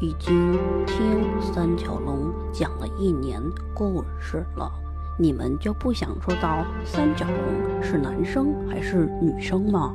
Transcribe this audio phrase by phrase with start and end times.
[0.00, 0.52] 已经
[0.86, 3.42] 听三角龙讲了一年
[3.74, 4.70] 故事了，
[5.18, 9.92] 你们就不想知道三角龙是男生还是女生吗？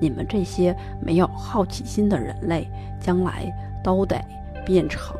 [0.00, 2.68] 你们这些没有好奇心的人类，
[3.00, 3.48] 将来
[3.84, 4.20] 都得
[4.66, 5.16] 变成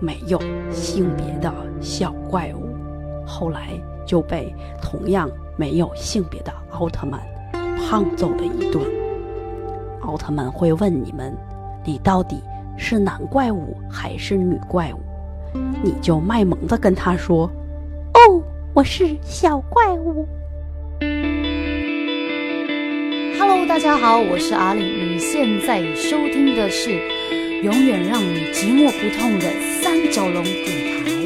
[0.00, 0.40] 没有
[0.72, 2.74] 性别的小怪物。
[3.24, 4.52] 后来就被
[4.82, 7.20] 同样没有性别的奥特曼
[7.78, 8.84] 胖揍了一顿。
[10.00, 11.32] 奥特曼会问你们：
[11.84, 12.42] 你到底？
[12.82, 15.00] 是男怪物还是女怪物？
[15.82, 17.46] 你就卖萌的跟他说
[18.14, 20.26] ：“哦，我是小怪物。”
[23.38, 26.90] Hello，大家好，我是阿里，你现在收听的是
[27.62, 29.44] 永远让你寂寞不痛的
[29.82, 31.19] 三角龙电台。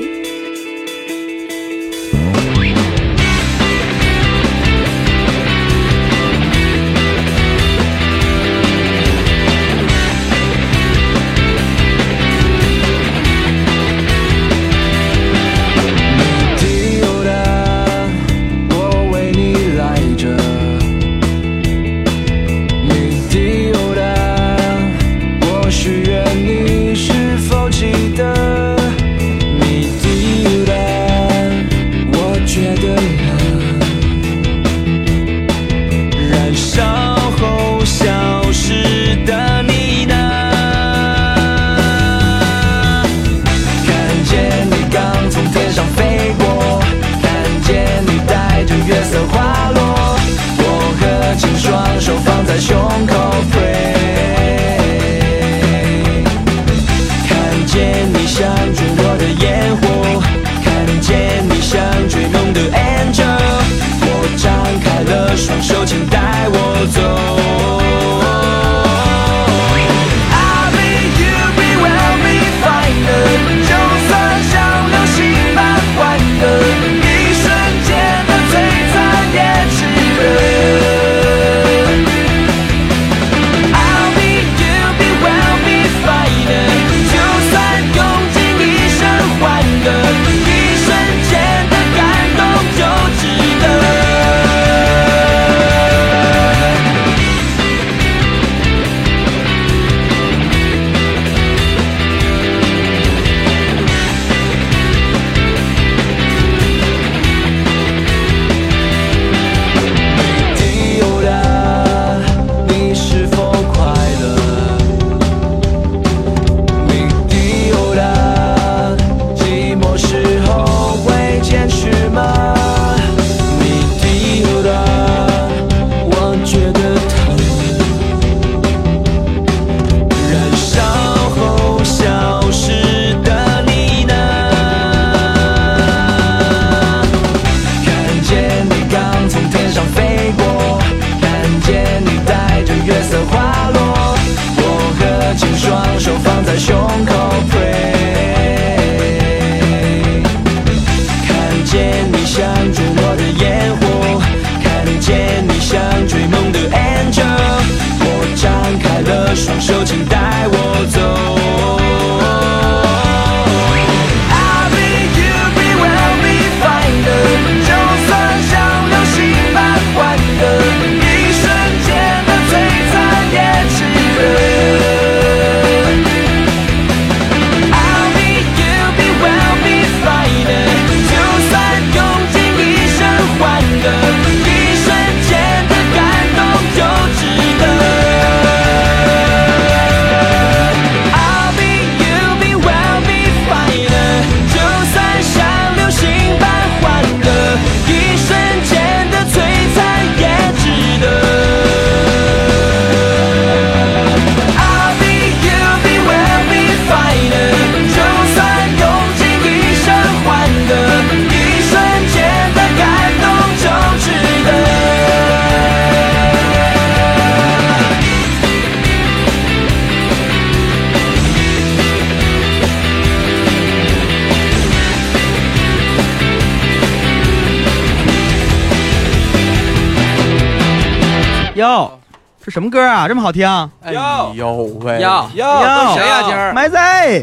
[232.75, 233.07] 歌啊？
[233.07, 233.49] 这么好听！
[233.83, 235.01] 哎呦喂！
[235.01, 236.23] 哟哟，谁呀？
[236.25, 236.77] 今儿麦子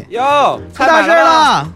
[0.08, 1.68] 哟，出大事了！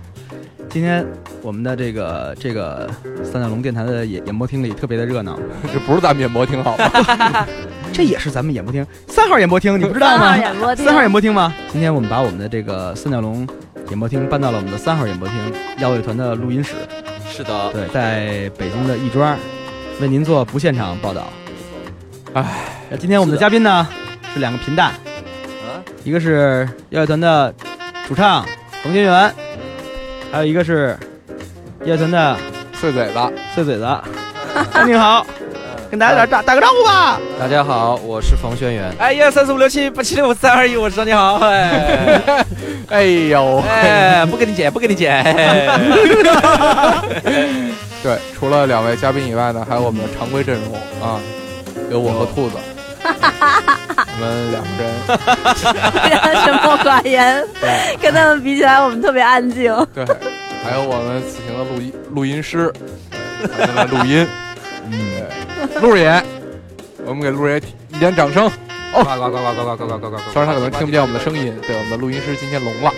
[0.71, 1.07] 今天
[1.43, 2.89] 我们的这个这个
[3.23, 5.39] 三角龙电台的演演播厅里特别的热闹，
[5.71, 7.47] 这不是咱们演播厅好吗？
[7.93, 10.37] 这也是咱们演播厅三号演播厅，你不知道三吗号？
[10.39, 11.53] 演播厅，三号演播厅吗？
[11.71, 13.47] 今天我们把我们的这个三角龙
[13.91, 15.37] 演播厅搬到了我们的三号演播厅
[15.81, 16.75] 摇乐团的录音室，
[17.29, 19.37] 是的，对，在北京的亦庄，
[20.01, 21.25] 为您做不现场报道。
[22.35, 22.45] 唉，
[22.89, 23.87] 那今天我们的嘉宾呢
[24.33, 27.53] 是两个平淡，啊，一个是摇乐团的
[28.07, 28.47] 主唱
[28.83, 29.29] 冯轩辕，
[30.31, 30.97] 还有一个是
[31.81, 32.37] 摇乐团的
[32.75, 33.15] 碎嘴子，
[33.55, 33.89] 碎嘴子。
[34.87, 35.27] 你好，
[35.91, 37.19] 跟大家打打打个招呼吧。
[37.41, 38.85] 大家好，我是冯轩辕。
[38.99, 42.23] 哎，一二三四五六七八七六五四三二一，我是张你好，哎，
[42.89, 45.25] 哎呦，哎，不跟你剪，不跟你剪，
[48.01, 50.73] 对，除了两位嘉宾以外呢，还有我们的常规阵容
[51.03, 51.19] 啊，
[51.91, 52.57] 有我和兔子，
[54.09, 54.91] 我们两个人，
[55.93, 57.45] 非常沉默寡言，
[58.01, 59.75] 跟他们比起来，我们特别安静。
[59.95, 60.05] 对，
[60.65, 62.73] 还有我们此行的录音录音师，
[63.59, 64.27] 在那录音，
[64.91, 64.93] 嗯，
[65.73, 66.23] 对，陆爷，
[67.05, 67.59] 我们给鹿爷
[67.91, 68.47] 一点掌声。
[68.47, 68.51] 哦。
[68.93, 72.91] 呱呱呱呱呱呱呱呱呱，虽然他可能听不见我们的声音，对，我们的录音师今天聋了。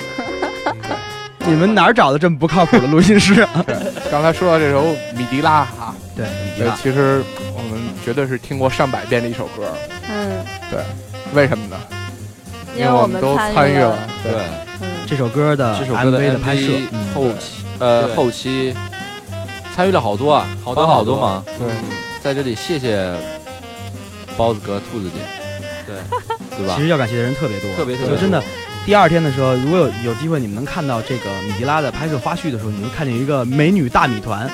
[1.41, 3.35] 你们哪儿找的这么不靠谱的录音师？
[3.67, 3.75] 对，
[4.11, 4.83] 刚才说到这首
[5.17, 7.23] 米迪拉啊，对，米迪对拉，其实
[8.09, 9.71] 绝对是听过上百遍的一首歌，
[10.09, 10.81] 嗯，对
[11.35, 11.77] 为什么呢？
[12.75, 14.33] 因为我们都参与了了，，对，
[14.81, 18.75] 嗯，这首歌的这首歌的 MV 的拍摄嗯后期呃后期
[19.77, 21.69] 参与了好多啊，好多好多嘛，对，
[22.23, 23.15] 在这里谢谢
[24.39, 25.21] 包子哥、兔子姐，
[25.87, 25.97] 对
[26.57, 26.81] 对吧其？
[26.85, 28.43] 实要感谢的人特别多，特别特别就真的。
[28.89, 34.51] 第二天的时候，如果有有机会，你们能看到这个米迪拉的拍摄花絮的时候，你会看见一个美女大米团，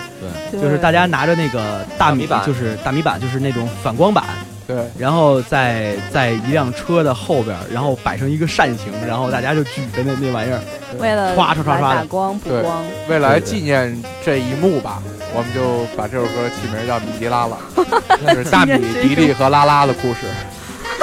[0.51, 0.61] 对。
[0.61, 2.45] 就是大家拿着那个大米，大米板。
[2.45, 4.25] 就是大米板，就是那种反光板，
[4.67, 10.61] 对，然后在在一辆车的后边，然后摆成一个扇形，然后大家就举着那那玩意儿，
[10.99, 11.73] 为了唰唰唰唰的。
[11.75, 15.01] 来打光补光，为了来纪念这一幕吧，
[15.33, 17.57] 我们就把这首歌起名叫《米迪拉》了，
[18.35, 20.23] 就是大米、迪丽和拉拉的故事。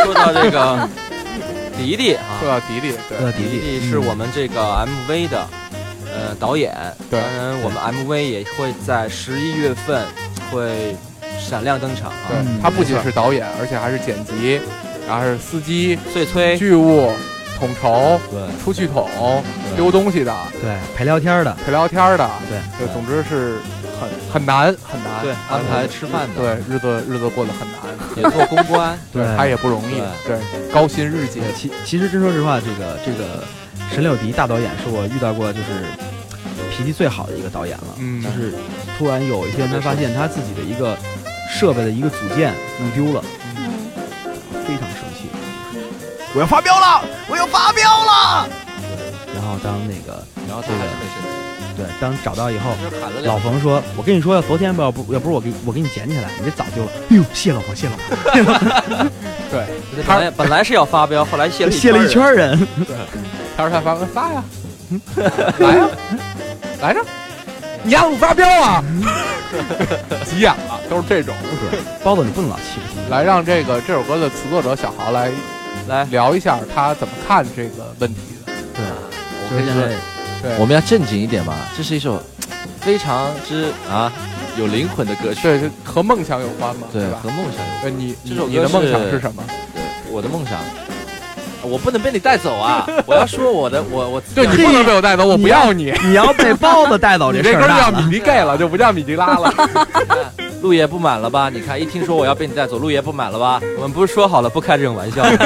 [0.03, 0.89] 说到这个
[1.81, 4.61] 迪迪啊，说到迪丽，对，呃，迪迪是我们这个
[5.07, 5.47] MV 的
[6.05, 6.75] 呃导演，
[7.09, 7.19] 对。
[7.19, 10.05] 当然我们 MV 也会在十一月份
[10.51, 10.95] 会
[11.39, 12.29] 闪亮登场啊，
[12.61, 14.61] 他不仅是导演，而且还是剪辑，
[15.07, 17.11] 然后是司机、碎催，剧务、
[17.57, 18.41] 统筹、对。
[18.63, 19.43] 出气筒、
[19.75, 23.57] 丢东西的、对陪聊天的，陪聊天的，对对，总之是
[24.01, 27.77] 很很难很难，对安排吃饭的，对日子日子过得很难，
[28.17, 30.39] 也做公关， 对他也不容易，对，
[30.73, 33.43] 高薪日结，其其实真说实话，这个这个
[33.91, 35.85] 沈柳迪大导演是我遇到过就是
[36.75, 37.95] 脾气最好的一个导演了。
[37.99, 38.23] 嗯。
[38.23, 38.53] 就是
[38.97, 40.97] 突然有一天他发现他自己的一个
[41.53, 43.23] 设备的一个组件弄丢了，
[43.57, 43.91] 嗯，
[44.65, 45.29] 非常生气，
[46.33, 48.47] 我要发飙了，我要发飙了。
[49.33, 51.20] 然后当那个然后他还是没生
[51.77, 52.71] 对，当找到以后，
[53.23, 56.83] 老冯说：“我跟你说，昨天吧要不要不是我给我给你捡起来，你这早就……
[56.85, 59.09] 哎呦，谢了我，谢了我，
[59.51, 59.65] 对，
[60.05, 62.57] 本来本来是要发飙，后来谢了谢了一圈人。
[62.85, 62.95] 对。
[63.57, 64.43] 他说他发发呀，
[65.59, 65.87] 来呀，
[66.81, 67.01] 来着，
[67.83, 68.83] 你让我发飙啊，
[70.25, 71.35] 急眼了，都是这种。
[71.69, 73.09] 对，包子你不能老气不气。
[73.09, 75.29] 来，让这个这首歌的词作者小豪来
[75.87, 78.53] 来，聊一下他怎么看这个问题的。
[78.73, 78.85] 对，
[79.43, 79.87] 我跟你说，
[80.41, 82.21] 对，我们要正经一点嘛，这是一首
[82.79, 84.11] 非常之啊
[84.57, 87.29] 有灵魂的歌曲，对，这和梦想有关嘛，对，吧和？
[87.29, 87.83] 梦想有关。
[87.83, 89.43] 对你这首歌你的梦想是是什么？
[89.73, 90.59] 对，我的梦想，
[91.61, 92.87] 我不能被你带走啊！
[93.05, 95.93] 我要说我的，我我对你不能被我带走，我不要你。
[96.03, 99.53] 你要被包子带走， 你这这歌叫米迪 gay 了，就不叫米迪拉了。
[100.61, 101.49] 路爷不满了吧？
[101.49, 103.61] 你看，一听说我要被你带走，路爷不满了吧？
[103.77, 105.37] 我们不是说好了不开这种玩笑吗？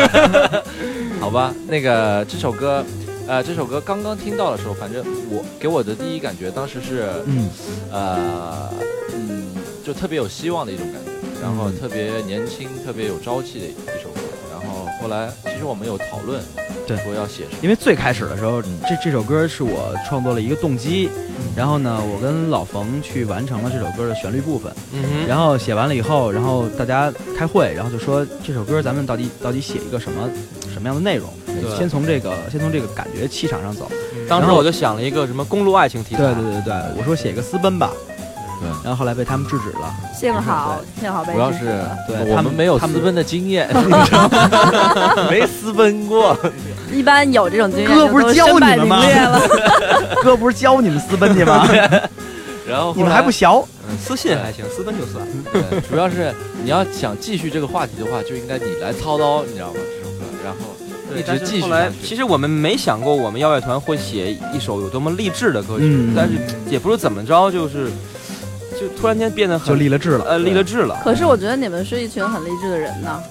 [1.19, 2.83] 好吧，那个这首歌，
[3.27, 7.49] 呃，这首歌刚刚听到的时候，反正我给我的第一感觉，当时是，嗯，
[7.91, 8.69] 呃，
[9.15, 9.47] 嗯，
[9.83, 14.21] 就特别有希望的一种感觉，然后嗯特别年轻、特别有朝气的一首歌。
[14.51, 16.39] 然后后来，其实我们有讨论，
[16.85, 17.57] 对说要写什么。
[17.63, 21.09] 因为最开始的时候，嗯这这首歌是我创作了一个动机，
[21.55, 30.29] 然后呢，我跟老冯去完成了这首歌的旋律部分，嗯，然后写完了以后，然后大家开会，然后就说这首歌咱们到底到底写一个什么
[30.71, 31.27] 什么样的内容？
[31.61, 33.91] 对先从这个先从这个感觉气场上走。
[34.27, 36.23] 当时我就想了一个什么公路爱情题材。
[36.23, 37.91] 对对对对，我说写一个私奔吧，
[38.59, 39.93] 对然后后来被他们制止了。
[40.13, 41.59] 幸好幸好被主要是
[42.07, 43.69] 对他们我们没有他们私奔的经验？
[45.29, 46.37] 没私奔过。
[46.91, 49.03] 一般有这种经验，哥不是教你们吗。
[50.23, 51.67] 哥不是教你们私奔去吗？
[52.67, 53.47] 然后你们还不学？
[53.87, 55.23] 嗯私信还行，私奔就算。
[55.53, 56.33] 对，主要是
[56.63, 59.73] 你要想继续这个话题的话，就应该你来操刀，你知道吗？
[59.75, 60.75] 这首歌，然后
[61.17, 61.91] 一直继续后来。
[62.03, 66.33] 其实我们没想过我们耀乐团会写一首有多么励志的歌曲，嗯但是
[66.69, 67.89] 也不知怎么着，就是
[68.79, 70.25] 就突然间变得很就立了志了。
[70.25, 70.99] 呃立了志了。
[71.03, 73.21] 可是我觉得你们是一群很励志的人呢。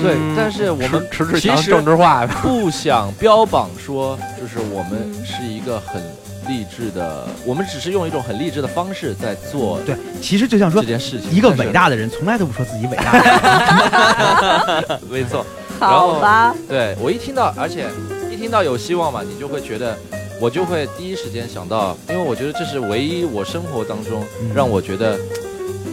[0.00, 6.00] 对，但是我们迟迟想政治化 不想标榜说，就是我们是一个很
[6.48, 9.80] 励志的，我们只是用一种很励志的方式在做。
[9.84, 14.96] 对，其实就像说这件事情，一个伟大的人从来都不说自己伟大。
[15.10, 15.44] 没错。
[15.88, 16.54] 好吧。
[16.68, 17.86] 对我一听到，而且
[18.30, 19.96] 一听到有希望嘛，你就会觉得，
[20.40, 24.24] 我就会第一时间想到，因为我觉得这是唯一我生活当中
[24.54, 25.18] 让我觉得。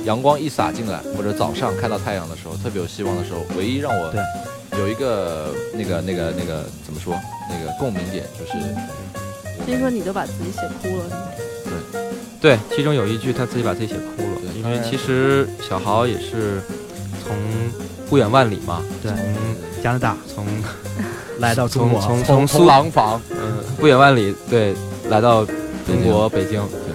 [0.05, 4.13] 阳光一洒进来，或者早上看到太阳的时候，特别有希望的时候，唯一让我
[4.79, 7.13] 有一个那个那个那个怎么说
[7.50, 8.53] 那个共鸣点，就是
[9.65, 11.03] 听说你都把自己写哭了，
[12.39, 16.62] 对对，其中有一句他自己把自己写哭了，因为其实小豪也是
[17.22, 17.36] 从
[18.10, 19.17] 不远万里嘛，对，从
[19.81, 20.45] 加拿大从
[21.39, 24.74] 来到中国，从从从廊坊，嗯，不远万里，对，
[25.09, 26.62] 来到中国北京。
[26.62, 26.89] 对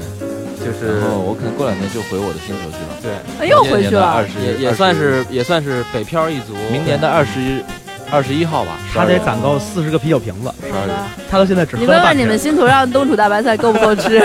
[0.65, 2.97] 就是，然后我可能过两天就回我的星球去了。
[3.39, 4.07] 对，又回去了。
[4.07, 6.55] 二十也也算是也算是北漂一族。
[6.73, 7.63] 明年的二十一、
[8.11, 10.51] 二十一号吧，他得攒够四十个啤酒瓶子。
[10.63, 10.95] 十二月，
[11.31, 14.19] 他到现在只喝你问问你们星图上冬储大白菜够不够吃？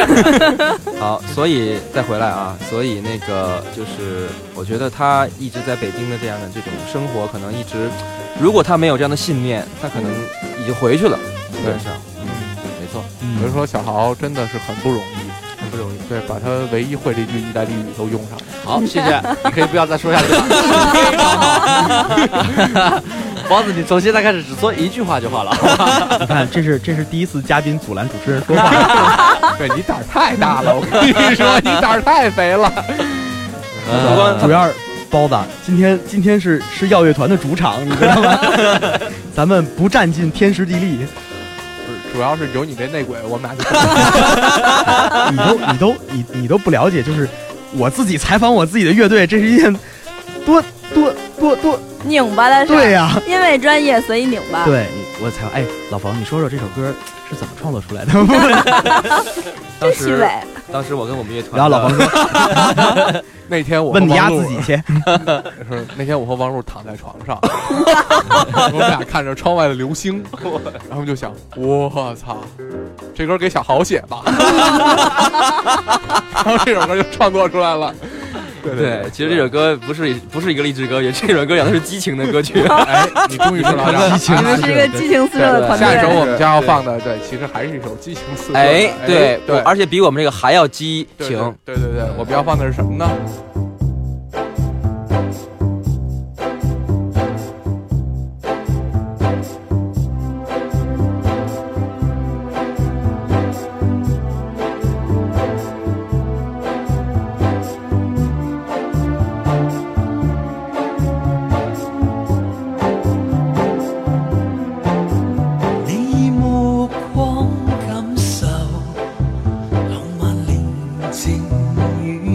[0.97, 7.89] 好，所以再回来啊，所以那个就是，我觉得他一直在北京的这样的这种生活，可能一直，
[8.39, 10.11] 如果他没有这样的信念，他可能
[10.61, 11.17] 已经回去了。
[11.51, 11.91] 基本上，
[12.21, 12.27] 嗯，
[12.79, 13.03] 没错。
[13.39, 15.29] 所以说，小豪真的是很不容易。
[15.61, 18.43] 很不容易，对，把他唯一会这句意大利语都用上了。
[18.63, 20.41] 好，谢谢， 你可以不要再说下去了。
[23.49, 25.51] 包子，你从现在开始只说一句话就好了。
[26.21, 29.35] 你看，这是这是第一次嘉宾阻拦主持人说话。
[29.57, 32.71] 对你胆儿太大了，我跟你说，你胆儿太肥了。
[34.41, 34.73] 主要是
[35.09, 35.35] 包子，
[35.65, 38.39] 今天今天是是耀乐团的主场，你知道吗？
[39.35, 40.99] 咱们不占尽天时地利。
[42.11, 43.63] 主要是有你这内鬼，我们俩就。
[45.31, 47.29] 你都你都你你都不了解，就是
[47.77, 49.71] 我自己采访我自己的乐队，这是一件
[50.45, 50.61] 多
[50.93, 52.73] 多多多拧巴的事。
[52.73, 54.65] 对呀，因为专业所以拧巴。
[54.65, 54.85] 对，
[55.21, 56.93] 我才哎，老冯，你说说这首歌
[57.29, 58.11] 是怎么创作出来的？
[59.79, 60.29] 真虚伪。
[60.71, 62.05] 当时我跟我们乐团，然后老冯说：
[63.47, 64.75] “那天我问你丫自己去。
[65.67, 70.23] ”说那天我和王璐躺在床上，我们俩看着窗外的流星，
[70.89, 72.37] 然后就想：“我操，
[73.15, 74.21] 这歌给小豪写吧。”
[76.35, 77.93] 然后这首歌就创作出来了。
[78.63, 82.61] 对对，其实这首歌不是不是一个励志歌，也这首歌讲的是激情的歌曲。
[82.67, 85.87] 哎，你终于说到了激情，是一个激情四射的团队。
[85.87, 88.57] 下一首我们将要放的，对，其实还是一首激情四射。
[88.57, 91.55] 哎，对对，而且比我们这个还要激情。
[91.65, 93.09] 对对对，我们要放的是什么呢？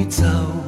[0.06, 0.63] 走。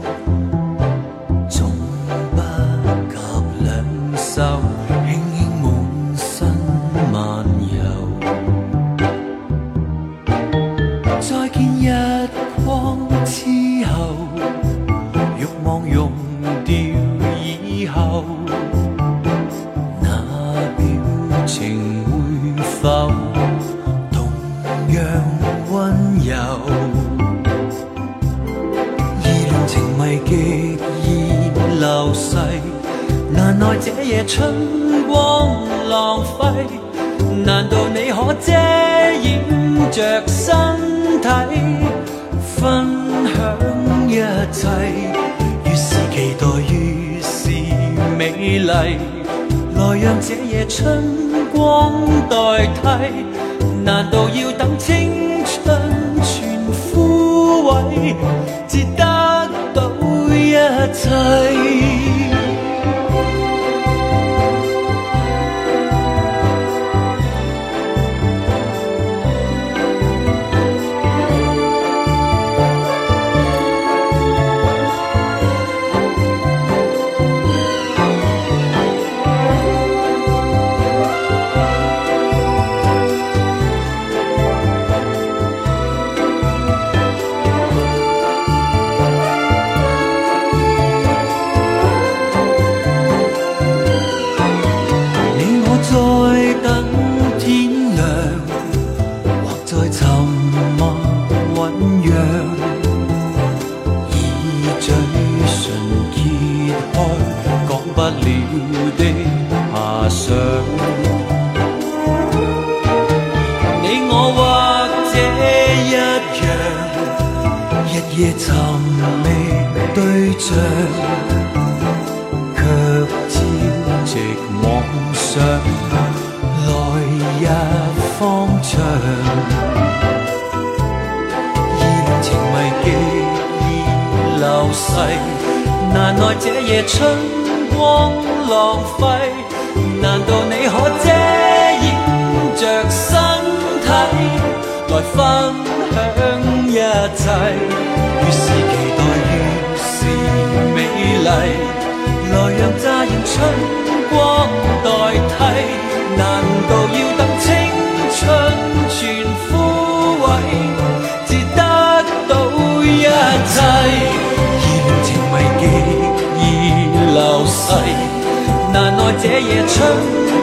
[169.18, 169.74] 这夜春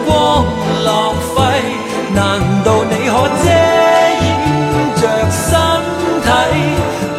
[0.05, 0.09] 光
[0.83, 0.89] 浪
[1.35, 1.37] 费，
[2.15, 2.23] 难
[2.63, 3.13] 道你可
[3.43, 3.45] 遮
[4.23, 4.25] 掩
[4.99, 5.01] 着
[5.31, 5.47] 身
[6.23, 6.27] 体？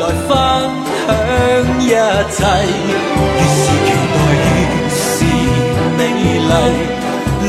[0.00, 0.30] 来分
[1.00, 1.82] 享一
[2.30, 2.38] 切？
[3.36, 4.44] 越是期待越
[4.90, 4.98] 是
[5.96, 6.00] 美
[6.40, 6.52] 丽，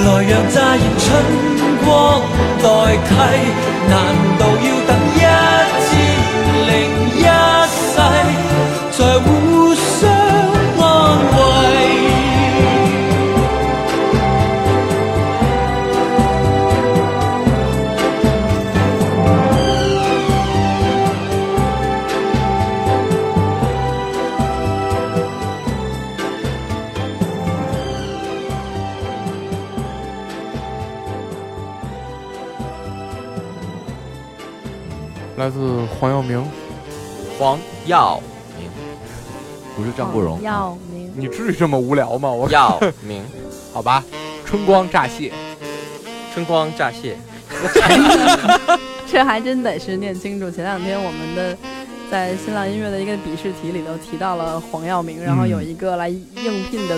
[0.04, 1.04] 来让乍现春
[1.84, 1.88] 光
[2.62, 2.66] 代
[3.10, 3.12] 替，
[35.46, 36.44] 来自黄耀明，
[37.38, 38.20] 黄耀
[38.58, 38.68] 明，
[39.78, 40.42] 不是张国荣。
[40.42, 42.32] 耀明，你至于这么无聊吗？
[42.32, 43.24] 我耀明，
[43.72, 44.04] 好吧，
[44.44, 45.32] 春光乍泄，
[46.34, 47.16] 春光乍泄，
[49.06, 50.50] 这还真得是念清楚。
[50.50, 51.56] 前两天我们的
[52.10, 56.98] 在新浪音乐的一个笔试题里头提到了黄耀明，然后有一个来应聘的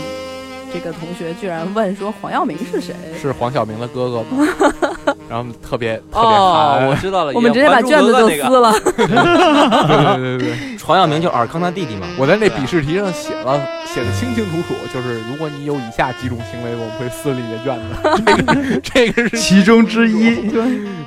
[0.71, 2.95] 这个同学居然问说黄耀明是谁？
[3.21, 4.47] 是黄晓明的哥哥吗？
[5.29, 8.71] 然后特别特别哦，我知道了，我们直接把卷子就撕了。
[8.95, 12.07] 对对对对对，黄耀明就尔康他弟弟嘛。
[12.17, 18.81] 我在那笔试题上写了，写的清清楚楚，就是如果你有以下几种行为，我们会撕了你的卷子。
[18.83, 20.49] 这个这个是其中之一。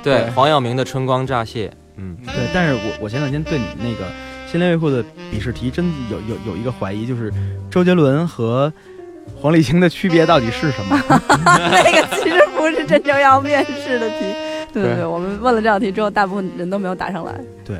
[0.03, 4.11] 对，黄耀明的春光乍泄，嗯，对，但是我我前两天对你那个
[4.51, 7.33] 新闻维护的笔试题真有有有一个怀疑，就是
[7.69, 8.71] 周杰伦和
[9.39, 10.99] 黄立行的区别到底是什么？
[11.45, 14.15] 那个其实不是真正要面试的题。
[14.71, 17.33] 对对对对，我们问了这道题之后，大部分人都没有答上来。
[17.65, 17.77] 对，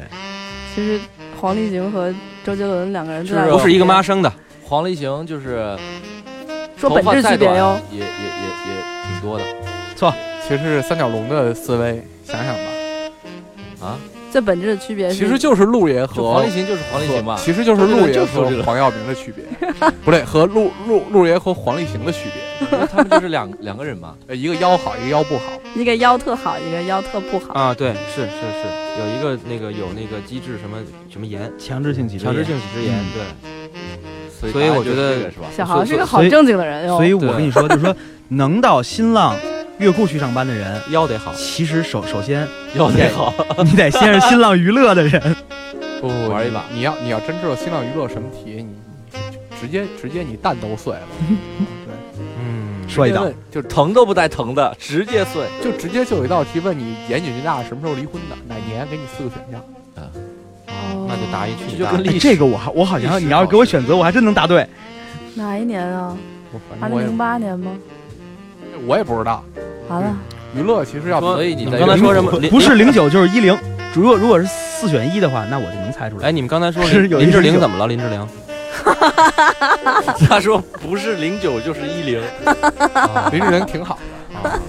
[0.76, 1.00] 其实
[1.40, 2.14] 黄立行和
[2.44, 4.34] 周杰伦两个人就在是不是一个妈生的。
[4.64, 5.78] 黄立行就是
[6.76, 7.80] 说本质区别哟。
[7.92, 9.46] 也也也也挺多的
[9.96, 10.14] 错
[10.48, 13.98] 其实是三角龙的思维，想想吧，啊。
[14.32, 19.44] 最本质的区别是，其实就是陆爷和黄立行就是黄立行嘛，其实就是陆爷和黄耀明的区别，
[20.06, 24.16] 不对，和陆陆陆爷和黄立行的区别，他们就是两两个人嘛。
[24.28, 25.44] 呃一个腰好，一个腰不好。
[25.76, 27.54] 一个腰特好，一个腰特不好。
[27.54, 30.78] 啊，对，是是是，有一个那个有那个机制什么
[31.10, 33.06] 什么炎，强制性脊强制性脊椎炎，嗯
[34.42, 35.48] 对，所以我觉得是吧？
[35.56, 36.98] 小豪是个好正经的人哟。
[36.98, 37.96] 所以我跟你说，就是说
[38.28, 39.36] 能到新浪
[39.82, 41.34] 乐库去上班的人，腰得好。
[41.34, 43.34] 其实首首先腰得好，
[43.66, 45.20] 你得先是新浪娱乐的人。
[46.00, 51.02] 不不不玩一把你要你要真知道新浪娱乐什么题，你你直接直接你蛋都碎了。
[51.28, 55.48] 对，嗯，说一道，就疼都不带疼的，直接碎。
[55.64, 58.88] 就直接就有一道题问你严谨军大什么时候离婚的，哪年？
[58.88, 59.60] 给你四个选项。
[59.96, 60.10] 啊，
[61.08, 64.68] 那就答一去你大这就跟这个我还我好像你要是给我选择，我还真能答对。
[65.34, 66.16] 哪一年啊？
[66.54, 67.72] 我反正我也二零零八年吗？
[68.88, 69.44] 我也不知道。
[69.92, 70.16] 完了，
[70.56, 72.32] 娱乐其实要所以你在刚才说什么？
[72.50, 73.58] 不是零九就是一零。
[73.94, 76.30] 如果如果是四选一的话，那我就能猜出来。
[76.30, 77.88] 哎，你们刚才说是林林志玲怎么了？
[77.88, 78.28] 林志玲
[80.28, 82.22] 他说不是零九就是一零，
[83.32, 83.98] 林志玲挺好
[84.34, 84.60] 的啊。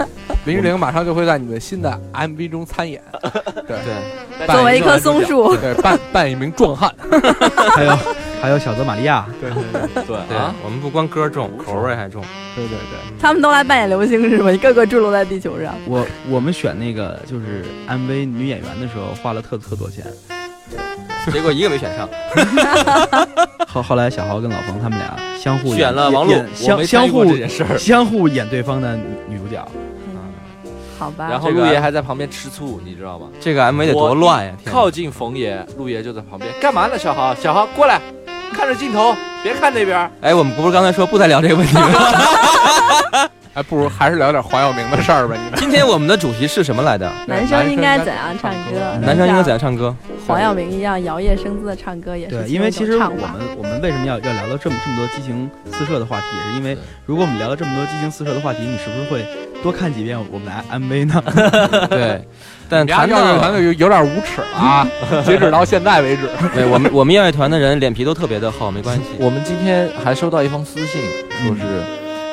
[0.45, 3.01] 林志玲马上就会在你们新的 MV 中参演，
[3.69, 6.93] 对对，作为一棵松树，对扮扮一名壮汉，
[7.77, 7.99] 还有
[8.41, 12.23] 还有小泽玛利亚，对对对对对啊，我们不光歌重，口味还重。
[12.57, 13.19] 对对对。
[13.21, 14.51] 他们都来扮演流星是吗？
[14.51, 15.75] 一个个坠落在地球上。
[15.87, 20.05] 我我们选那个就是 MV 女演员的时候花了特特多钱。
[21.33, 22.09] 结果一个没选上。
[23.69, 27.79] 后后来小豪跟老冯他们俩相互演选了王璐相相互这件事儿。
[27.79, 29.65] 相互演对方的女女主角。
[31.03, 33.27] 好吧，然后这个陆爷还在旁边吃醋，你知道吗？
[33.41, 34.53] 这个 MV 得多乱呀！
[34.65, 36.97] 靠近冯爷，陆爷就在旁边，干嘛呢？
[36.97, 38.01] 小豪，小豪过来，
[38.53, 39.13] 看着镜头，
[39.43, 40.09] 别看那边。
[40.21, 41.89] 哎，我们不是刚才说不再聊这个问题吗？
[43.55, 45.35] 哎，不如还是聊点黄晓明的事儿吧。
[45.37, 47.13] 你们今天我们的主题是什么来的？
[47.27, 48.97] 男生应该怎样唱歌？
[49.03, 49.95] 男生应该怎样唱歌？
[50.27, 53.19] 黄晓明一样摇曳生姿的唱歌也是对，因为其实我们
[53.59, 59.27] 我们为什么要要聊到这么这么多激情四射的话题，也是因为如果我们聊到这么多激情四射的话题，你是不是会
[59.63, 61.23] 多看几遍我们的 MV 呢？
[61.89, 62.21] 对，
[62.69, 64.87] 但谈到要乐团的有有点无耻了啊！
[65.25, 69.03] 截止到现在为止，对我们我们乐团的人脸皮都特别的厚，没关系。
[69.19, 71.01] 我们今天还收到一封私信，
[71.47, 71.63] 说是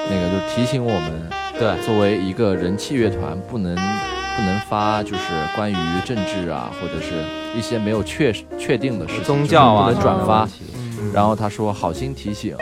[0.09, 5.21] 那个就提醒我们，对作为一个人气乐团，不能不能发就是
[5.55, 7.13] 关于政治啊，或者是
[7.57, 10.43] 一些没有确确定的事情，宗教啊不能转发。
[10.45, 10.79] 嗯
[11.13, 12.55] 然后他说好心提醒，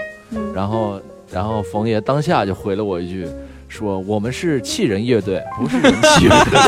[0.53, 1.01] 然后
[1.32, 3.27] 然后冯爷当下就回了我一句。
[3.69, 6.60] 说我们是气人乐队， 不是人气乐队，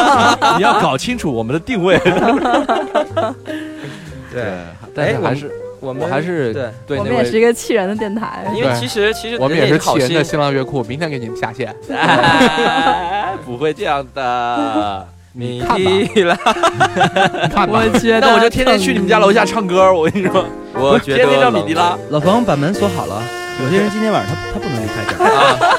[0.58, 1.98] 你要搞清楚我们的定位。
[4.32, 4.44] 对，
[4.94, 8.44] 但是还是我们还是对，对我们也是一个气人的电台。
[8.54, 11.74] 因为其实其实我们也是气人的新浪乐库，明天给你们下线。
[11.90, 15.06] 哎不会这样的。
[15.32, 15.78] 你看吧
[17.54, 20.44] 看吧，我觉得，那我就天天去你们家楼下唱歌，我跟你说，
[20.74, 21.96] 我觉得天天叫米迪拉。
[22.10, 23.22] 老冯把门锁好了，
[23.62, 25.30] 有些人今天晚上他他不能离开这儿。
[25.30, 25.77] 啊，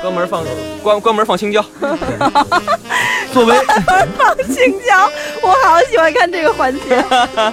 [0.00, 0.44] 关门放
[0.82, 1.64] 关关门放青椒。
[3.32, 3.54] 作为
[4.16, 5.10] 放青椒，
[5.42, 7.04] 我好喜欢看这个环节。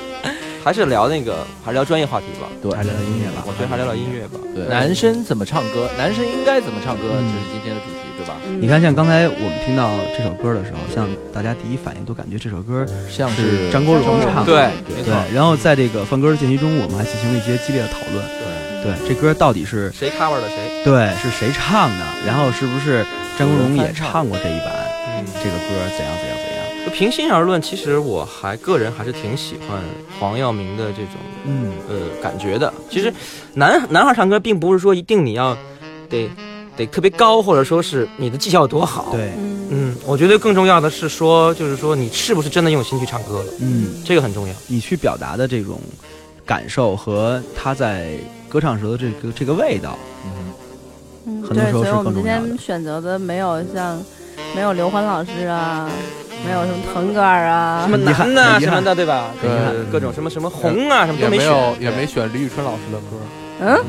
[0.64, 2.48] 还是聊那个，还是聊专业话题吧。
[2.62, 4.40] 对还是聊音乐吧我觉得还是聊聊音乐吧。
[4.56, 8.34] 对，男生怎么唱歌，男生应该怎么唱歌，嗯这是今天的主题，对吧？
[8.60, 14.50] 你看，像刚才我们听到这首歌的时候，像大家第一反应都感觉这首歌像是张国荣唱的。
[14.50, 18.26] 对，没对错。，然后在这个放歌的间隙中，我们还进行了一些激烈的讨论。
[18.86, 20.84] 对，这歌到底是谁 cover 的谁？
[20.84, 22.06] 对是谁唱的？
[22.26, 23.04] 然后是不是
[23.38, 24.68] 张国荣也唱唱过这一版？
[25.18, 26.86] 嗯，这个歌怎样怎样怎样？
[26.86, 29.82] 就平心而论，其实我还个人还是挺喜欢
[30.20, 31.14] 黄耀明的这种
[31.46, 32.72] 嗯，呃感觉的。
[32.92, 33.12] 其实
[33.56, 35.58] 男男孩唱歌并不是说一定你要
[36.08, 36.30] 得
[36.78, 44.54] 得特别高，或者说是你的技巧有多好。，对，嗯，嗯，我觉得更重要的是说，就是说你是不是真的用心去唱歌了，嗯，这个很重要。
[44.68, 45.82] 你去表达的这种
[46.46, 48.12] 感受和他在
[48.48, 50.32] 歌唱时候的这个这个味道，嗯，
[51.28, 52.48] 嗯对，很多时候是所以我们今更重要的。
[52.48, 54.02] 天选择的没有像
[54.56, 55.90] 没有刘欢老师啊，
[56.46, 59.32] 没有什么腾格尔啊什么，男呐很遗憾什么的，对吧？
[59.42, 61.44] 对呃各种什么什么红啊，什么都没。
[61.44, 63.18] 有也没选李宇春老师的歌。
[63.62, 63.84] 嗯，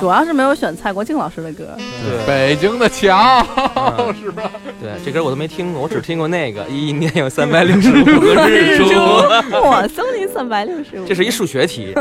[0.00, 1.76] 主要是没有选蔡国庆老师的歌。
[1.76, 4.50] 对北京的墙嗯是吧？
[4.80, 8.84] 对，这歌我都没听过，我只听过那个一年有三百六十五个日出。
[8.94, 11.06] 我送你三百六十五。
[11.06, 11.94] 这是一数学题。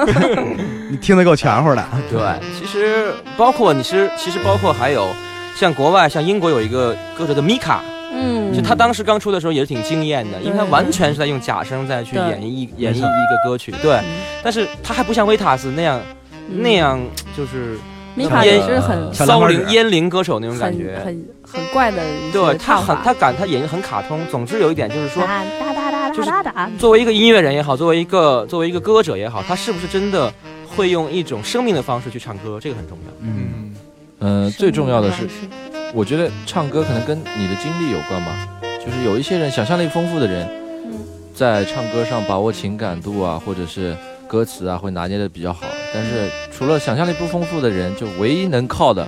[0.89, 1.85] 你听得够全乎的。
[2.09, 2.19] 对，
[2.59, 5.07] 其实包括你是，其实包括还有
[5.55, 7.81] 像国外，像英国有一个歌手叫米卡，
[8.13, 13.71] 嗯，就他当时刚出的时候也是挺惊艳的，因为他完全是在用假声在去演绎演绎一个歌曲。
[13.81, 14.03] 对，嗯
[14.43, 16.01] 但是他还不像维塔斯那样
[16.49, 16.99] 嗯那样
[17.35, 17.77] 就是
[18.15, 21.01] 米卡也是很骚灵烟灵歌手那种感很觉。
[21.03, 22.01] 很很怪的
[22.31, 24.19] 对他很他感他演绎很卡通。
[24.29, 26.69] 总之有一点就是说，哒哒哒哒就是哒哒哒。
[26.77, 30.33] 作为一个音乐人也好，作为一个作为一个歌者也好，他是不是真的
[30.67, 33.13] 会用一种生命的方式去唱歌，这个很重要。
[33.21, 33.73] 嗯，
[34.19, 35.47] 嗯，呃，最重要的是是，
[35.93, 38.47] 我觉得唱歌可能跟你的经历有关吧，
[38.85, 40.47] 就是有一些人想象力丰富的人，
[40.85, 40.99] 嗯
[41.33, 43.95] 在唱歌上把握情感度啊，或者是
[44.31, 45.65] 歌词啊，会拿捏的比较好。
[45.93, 49.05] 但是除了想象力不丰富的人，就唯一能靠的，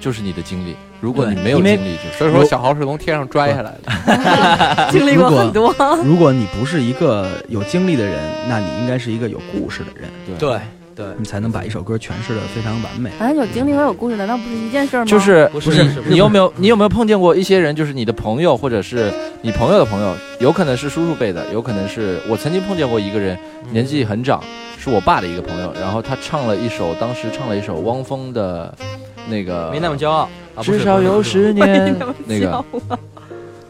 [0.00, 0.74] 就是你的经历。
[0.98, 4.88] 如果你没有经历，就是所以说小豪是从天上拽下来的。
[4.90, 5.74] 经历过很多。
[6.02, 10.58] 如果你不是一个有经历的人，那你应该是一个有故事的人，对，对，
[11.18, 13.10] 你才能把一首歌诠释的非常完美。
[13.18, 15.06] 反正有经历和有故事，难道不是一件事儿吗？
[15.06, 23.38] 就是不是你有没有你有没有碰见过一些人，就是你的朋友或者是你朋友的朋友，有可能是叔叔辈的，有可能是我曾经碰见过一个人，
[23.70, 24.42] 年纪很长，
[24.78, 28.74] 是我爸的一个朋友，然后他唱了一首，当时唱了一首汪峰的
[29.28, 30.28] 那个没那么骄傲。
[30.54, 32.62] 啊 至少有十年，那个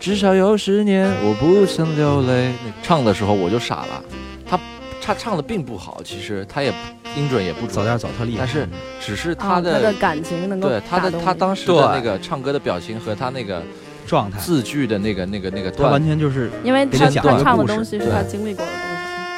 [0.01, 2.53] 至少有十年我不想流泪。
[2.83, 4.03] 唱的时候我就傻了，
[4.45, 4.59] 他
[5.01, 6.75] 他唱的并不好，其实他也
[7.17, 8.69] 音准也不准，走调走特厉害，但是
[9.01, 13.63] 只是啊他的、他的感情能够对他的他当时对的那个唱歌的表情和他那个
[14.07, 18.93] 状态，字句的那个那个那个他段完全就是因为他他唱的一个故事对东西是他经历过的东西。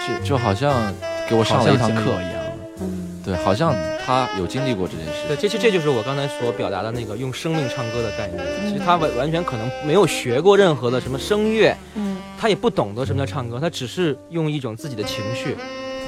[0.06, 0.92] 就就好像
[1.26, 2.44] 给我上了一堂课一样。
[2.80, 5.12] 嗯，对，好像他有经历过这件事。
[5.26, 8.38] 对，这这这就是我刚才所表达的那个用生命唱歌的概念。
[8.62, 8.68] 嗯。
[8.68, 15.56] 其实他完完全可能没有学过任何的什么声乐，嗯，他也不懂得什么叫唱歌，他只是用一种自己的情绪，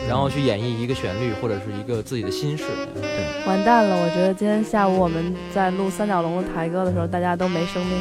[0.09, 2.65] 然后去演绎一个旋律或者是一个自己的心事。
[2.95, 3.03] 对
[3.47, 3.97] 完蛋了！
[3.97, 7.97] 我觉得今天下午我们在录三角龙的台歌的时候，大家都没生命，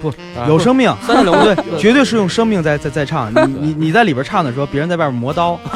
[0.00, 3.32] 不啊有生命，三角龙对，绝对是用生命在在在唱。
[3.32, 5.58] 你你你在里边唱的时候，别人在外面磨刀，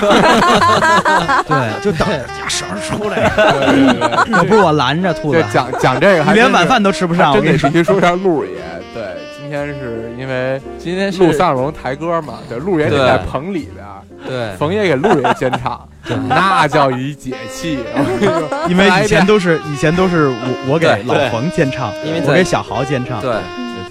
[1.48, 7.30] 对，就等着绳儿出来，对对对对要不是我拦着兔子这，讲讲这个你连晚饭都吃不上。
[7.32, 8.50] 我真跟你说，得必须说一下陆爷。
[8.94, 9.02] 对，
[9.40, 13.84] 今天是因为今天是陆三角龙台歌嘛，对，陆爷得在棚里边，
[14.26, 15.88] 对冯爷给陆爷监唱，
[16.28, 17.78] 那叫一解气。
[18.68, 23.20] 因为以前都是以前都是我我给老冯监唱，因为在我给小豪监唱。
[23.20, 23.36] 对，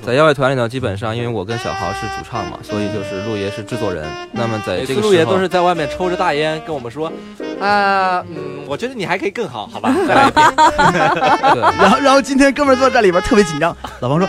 [0.05, 4.05] 在摇乐团里呢，基本上因为我跟小豪是主唱嘛，所以就是陆爷是制作人。
[4.31, 7.11] 那么在这个时候陆爷都是在外面抽着大烟跟我们说，
[7.59, 9.93] 啊，嗯，我觉得你还可以更好，好吧？
[10.07, 10.43] 再来一遍。
[11.79, 14.27] 然后然后今天哥们儿坐在里边特别紧张，老冯说，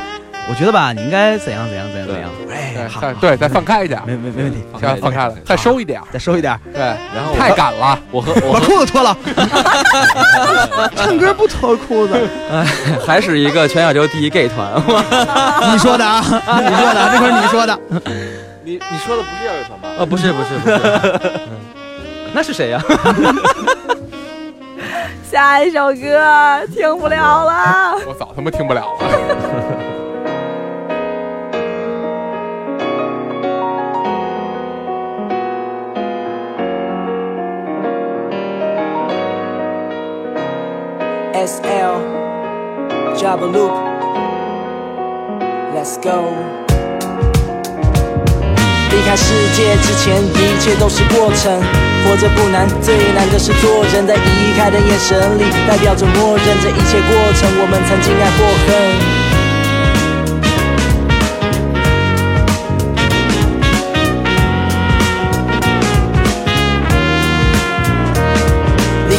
[0.48, 2.30] 我觉得吧，你应该怎样怎样怎样怎样。
[2.50, 6.00] 哎，对好，再对再放开一点，没没没问题，再放开了，再收一点。
[6.11, 9.16] 再收一点，对，然后我太赶了，我和我把裤子脱了，
[10.96, 12.28] 唱歌不脱裤子。
[13.06, 14.72] 还是一个全亚洲第一 gay 团。
[15.70, 17.78] 你说的啊，你说的啊，这可是你说的。
[18.64, 19.88] 你你说的不是摇乐团吧？
[19.98, 20.76] 呃，不是不是不是，
[21.48, 21.58] 嗯
[22.34, 22.82] 那是谁呀？
[25.30, 27.94] 下一首歌听不了了。
[28.06, 29.88] 我早他妈听不了了。
[41.38, 42.03] SL
[43.14, 43.70] Jabba Loop
[45.72, 46.35] Let's go
[48.90, 51.62] 离开世界之前，一切都是过程。
[52.05, 54.05] 活着不难，最难的是做人。
[54.05, 57.48] 在移开的眼神里，代表着默认这一切过程。
[57.61, 59.17] 我们曾经爱过恨。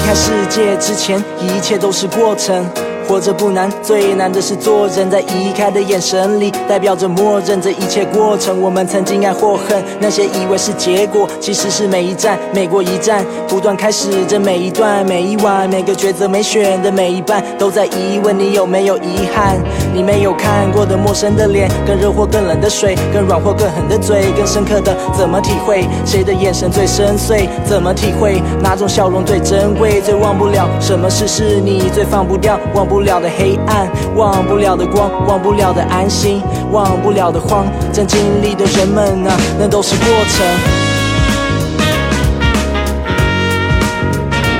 [0.09, 2.65] 开世界之前，一切都是过程。
[3.09, 5.09] 活着不难，最难的是做人。
[5.09, 8.61] 在移开的眼神里，代表着默认这一切过程。
[8.61, 19.57] 我们曾经爱或恨，那些以为是结果，其实是每一站，每过一站，不断开始着每一段，每一晚，每个抉择没选的每一半，都在疑问你有没有遗憾？
[19.91, 25.83] 你没有看过的陌生的脸，更热或更冷的水，更软或更狠的嘴，更深刻的怎么体会？
[26.05, 27.49] 谁的眼神最深邃？
[27.65, 28.39] 怎么体会？
[28.61, 29.99] 哪种笑容最珍贵？
[29.99, 32.59] 最忘不了什么事是你最放不掉？
[32.75, 37.65] 忘不了的黑暗，忘不了的光，忘不了的安心，忘不了的慌。
[37.91, 40.45] 正经历的人们啊，那都是过程，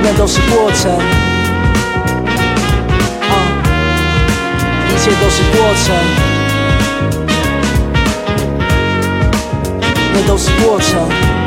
[0.02, 0.90] 那都是过程。
[3.30, 3.32] 啊，
[4.88, 5.94] 一切都是过程，
[10.14, 11.39] 那都是过程。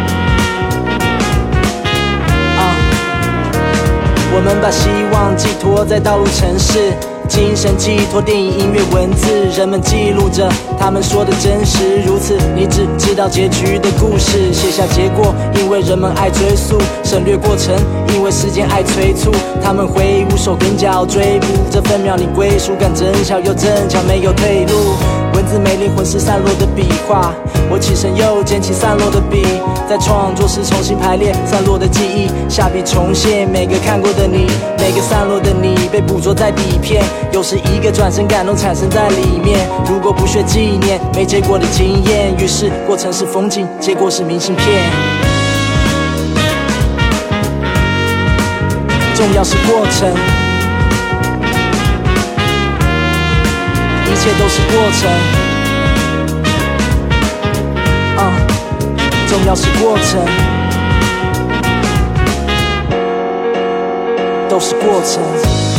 [4.35, 6.91] 我们把希望寄托在道路城市，
[7.29, 12.01] 精神寄托电影、音乐、文字，人们记录着他们说的真实。
[12.03, 17.75] 如此，你只知道结局的故事，写下结果，因为人们爱追溯；省略过程，
[18.15, 19.31] 因为时间爱催促。
[19.63, 25.22] 他们挥舞手跟脚追捕这分秒，你归属感真巧又正巧，没有退路。
[25.53, 27.31] 文字没灵魂是散落的笔画，
[27.69, 29.43] 我起身又捡起散落的笔，
[29.87, 34.47] 在创作时重新排列散落的记忆，下笔重现每个看过的你，
[34.79, 39.59] 每个散落的你被捕捉在底片，有时一个转身感动产生在里面。
[39.87, 44.65] 如果不学纪念，没结果的经验，于是过程是风景，结果是明信片。
[49.15, 50.09] 重要是过程，
[54.13, 55.09] 一切都是过程。
[58.15, 58.31] 啊，
[59.27, 60.23] 重要是过程，
[64.47, 65.72] 都是过程。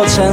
[0.00, 0.24] 过程。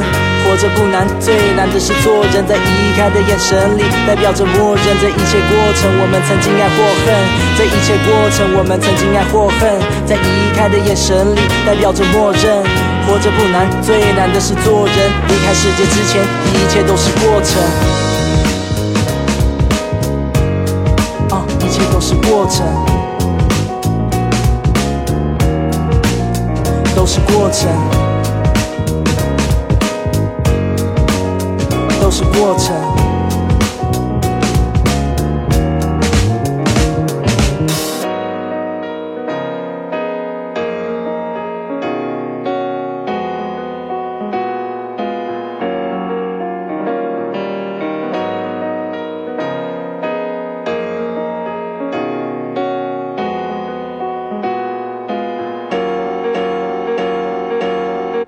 [0.46, 2.48] 活着不难，最难的是做人。
[2.48, 4.86] 在移开的眼神里，代表着默认。
[5.02, 7.12] 这一切过程，我们曾经爱或恨。
[7.58, 9.68] 这一切过程，我们曾经爱或恨。
[10.08, 12.64] 在移开的眼神里，代表着默认。
[13.06, 14.96] 活着不难，最难的是做人。
[15.28, 16.24] 离开世界之前，
[16.56, 17.60] 一切都是过程。
[21.36, 22.66] 啊，一切都是过程，
[26.96, 27.68] 都是过程。
[32.08, 32.74] 都是过程。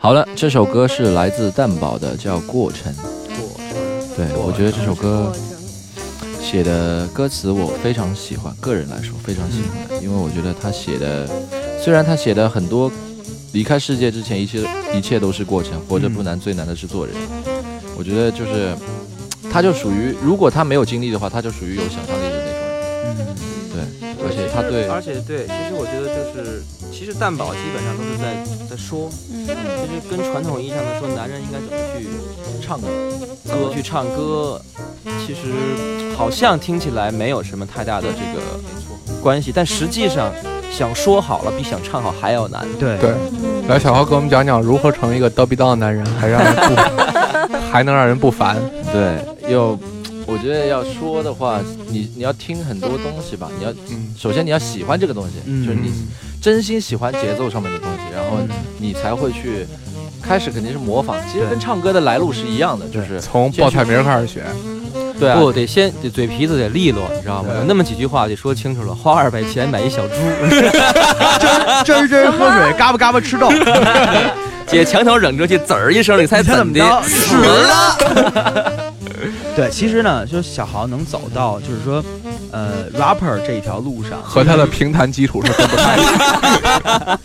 [0.01, 2.91] 好了，这首歌是来自蛋堡的，叫《过程》。
[4.39, 5.31] 对，我觉得这首歌
[6.41, 11.27] 写的歌词我非常喜欢，个人来说非常喜欢，因为我觉得他写的，
[11.83, 12.89] 虽然他写的很多，
[13.51, 14.61] 离开世界之前一切
[14.95, 17.13] 一切都是过程，活着不难，最难的是做人。
[17.97, 18.73] 我觉得就是，
[19.51, 22.65] 他就属于，如果他没有经历的话，他就属于有想象力的那种人。
[23.05, 23.15] 嗯，
[23.73, 23.81] 对，
[24.23, 29.51] 而且他对，而且对，其实我觉得就是，其实蛋堡基本上都是在在说，嗯，其
[29.91, 32.07] 实跟传统意义上的说男人应该怎么去
[32.65, 32.87] 唱歌，
[33.73, 34.61] 去唱歌，
[35.25, 38.41] 其实好像听起来没有什么太大的这个
[39.21, 40.31] 关系，但实际上
[40.71, 42.67] 想说好了比想唱好还要难。
[42.79, 43.13] 对对，
[43.67, 48.57] 来，小豪给我们讲讲如何成为一个叨逼叨的男人，还让人不，还能让人不烦。
[48.91, 49.17] 对，
[49.51, 49.77] 又，
[50.25, 55.91] 我觉得要说的话，你你要听很多东西吧，你要嗯，首先你要喜欢这个东西，嗯就是你
[56.41, 59.65] 真心喜欢节奏上面的东西，然后嗯你才会去。
[60.29, 64.43] 开始肯定是模仿，其实跟唱歌的来路是一样的，就是从报菜名开始学。
[65.19, 67.49] 对啊，不得先得嘴皮子得利落，你知道吗？
[67.57, 68.93] 有那么几句话得说清楚了。
[68.93, 70.13] 花二百钱买一小猪，
[71.83, 73.51] 真真喝水，嘎巴嘎巴吃豆，
[74.67, 76.79] 姐墙头忍着去，滋儿一声，你猜怎么的？
[76.79, 78.83] 着死了！
[79.57, 82.01] 对，其实呢，就是小豪能走到，就是说，
[82.51, 87.19] 呃，rapper 这一条路上，和他的评弹基础是分不开的。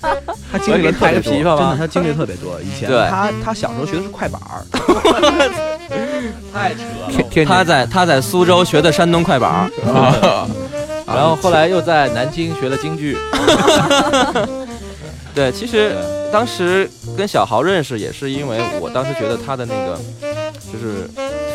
[0.55, 2.61] 他经历了特别多，真的，他经历了特别多。
[2.63, 3.09] 以前对。
[3.11, 4.63] 他他小时候学的是快板儿，
[6.55, 6.77] 太扯
[7.11, 10.47] 天天他在他在苏州学的山东快板儿， 啊，
[11.07, 13.19] 然后后来又在南京学了京剧，
[15.35, 15.97] 对，其实
[16.33, 19.99] 当时跟小豪认识也是因为我当时觉得他的那个
[20.73, 21.09] 就是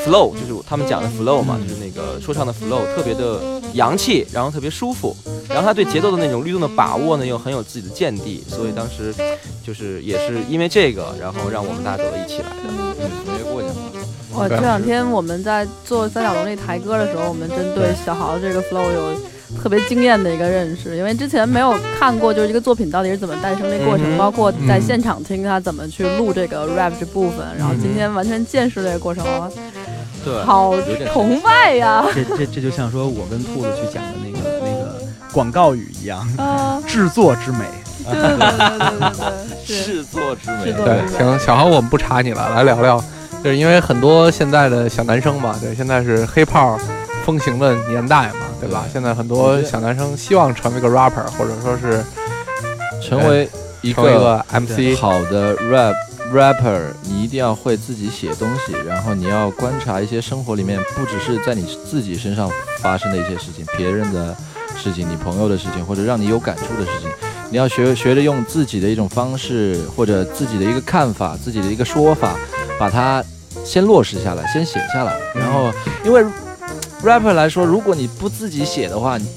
[0.05, 3.39] flow，就是他们讲的 flow 嘛，就是那个说唱的 flow 特别的
[3.73, 5.15] 洋气，然后特别舒服，
[5.47, 9.13] 然后他对节奏的那种律动的把握呢又很有自己的见地，所以当时
[9.65, 12.69] 就是也是因为这个，然后让我们大家走到一起来的。
[12.69, 13.75] 嗯，同学过去了。
[14.33, 19.13] 哇，这两天我们在做三角龙那台歌的时候，我们针对小豪这个 flow 有
[19.61, 29.49] 特别惊艳的一个认识，因为之前没有看过，就是这个作品到底是怎么诞生的过程，嗯包括在现场听他怎么去录这个 rap 这部分，然后今天完全见识这个过程，哇
[30.23, 30.75] 对，好
[31.13, 32.05] 崇拜呀！
[32.13, 37.59] 这这这就像说我跟兔子去讲的那个那个广告语一样，啊，制作之美。
[38.11, 39.11] 对对对对对
[39.65, 40.73] 对，制作之美。
[40.73, 43.03] 对，行，小豪，我们不查你了，来聊聊，
[43.43, 46.77] 就是因为很多现在的小男生嘛，对，现在是黑炮
[47.29, 48.85] 风行的年代嘛，对吧？
[48.91, 52.03] 现在很多小男生希望成为一个 rapper，或者说是
[53.07, 53.47] 成为
[53.83, 55.93] 一个 MC，好的 rap
[56.33, 64.35] rapper，你一定要会自己写东西，然后你要观察一些生活里面不只是在你自己身上发生的一些事情，别人的
[64.75, 67.07] 事情，你朋友的事情，或者让你有感触的事情，
[67.51, 72.35] 你要学学着用自己的一种方式，或者自己的一个看法，自己的一个说法，
[72.79, 73.23] 把它
[73.63, 75.15] 先落实下来，先写下来。
[75.35, 75.71] 然后，
[76.03, 76.25] 因为
[77.03, 79.27] rapper 来说，如果你不自己写的话，你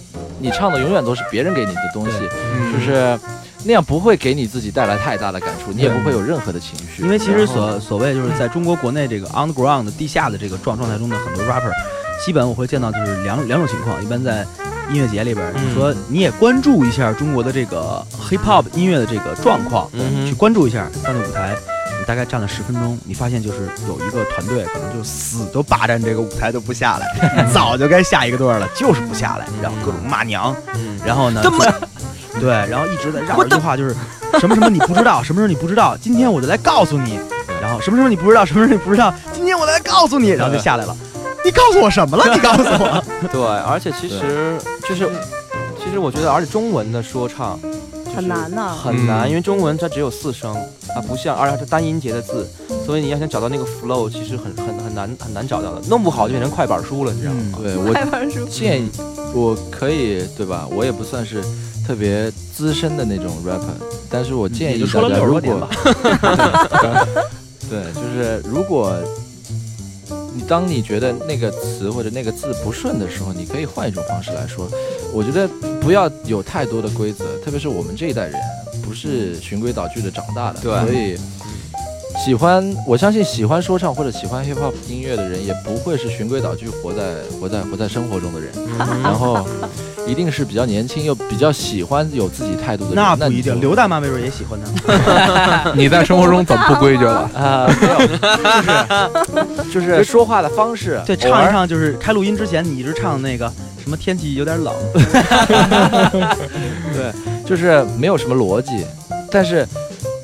[0.40, 2.12] 你唱的永远都是别人给你的东西，
[2.54, 3.18] 嗯就是
[3.64, 7.02] 那样不会给你自己带来太大的感触，你也不会有任何的情绪。
[7.02, 11.70] 因为其实所所谓就是在中国国内这个 underground 地下的这个状状态中的很多 rapper，
[12.24, 14.44] 基本我会见到就是两两种情况，一般在
[14.90, 21.56] 音乐节里边，说你也关注一下中国的这个 hip hop 音乐的这个状况，嗯去关注一下上那舞台。
[22.02, 31.40] 你大概站了十分钟，你发现就是有一个团队可能就死都霸占这个舞台都不下来， 早就该下一个队了，就是不下来，然后各种骂娘，嗯然后呢，
[32.40, 33.94] 对，然后一直在绕一句话，就是
[34.40, 37.20] 什么什么你不知道，什么什么你不知道，今天我就来告诉你，
[37.62, 40.96] 然后什么什么你不知道，什么什么你不知道，今天我来告诉你，然后就下来了。
[41.44, 42.24] 你告诉我什么了？
[42.34, 43.04] 你告诉我。
[43.30, 44.58] 对，而且其实
[44.88, 45.08] 就是，
[45.78, 47.71] 其实我觉得，而且中文的说唱就是
[48.14, 50.54] 很难呐很难，嗯因为中文它只有四声，
[50.94, 52.46] 它不像，而且它是单音节的字，
[52.84, 57.58] 所以你要想找到那个 flow，其实很很很难很难找到的，弄不好就变成快板书了，你知道吗？
[57.62, 58.44] 对我快板书。
[58.46, 58.90] 建议
[59.34, 60.66] 我可以对吧？
[60.70, 61.42] 我也不算是
[61.86, 63.74] 特别资深的那种 rapper，
[64.10, 65.68] 但是我建议大家如果吧。
[67.70, 68.92] 对，就是如果
[70.34, 74.68] 你当你觉得那个词或者那个字不顺的时候，你可以换一种方式来说。
[75.12, 75.46] 我觉得
[75.80, 78.34] 不要有太多的规则，特别是我们这一代人
[78.82, 80.72] 不是循规蹈矩的长大的，对。
[80.86, 81.18] 所以
[82.24, 88.52] 喜欢我相信喜欢说唱或者喜欢 hip hop 音乐的人，也不会是循规蹈矩活在活在活在生活中的人，
[89.02, 89.46] 然后
[90.06, 92.96] 一定是比较年轻又比较喜欢有自己态度的人。
[92.96, 94.66] 那不一定，刘大妈没准也喜欢呢。
[95.76, 97.30] 你在生活中怎么不规矩了？
[97.34, 103.50] 啊，没有，就是就是说话的方式，对，唱一唱就是开录音之前，你一直唱那个
[103.82, 104.74] 什么天气有点冷，
[106.92, 107.12] 对，
[107.44, 108.84] 就是没有什么逻辑，
[109.30, 109.66] 但是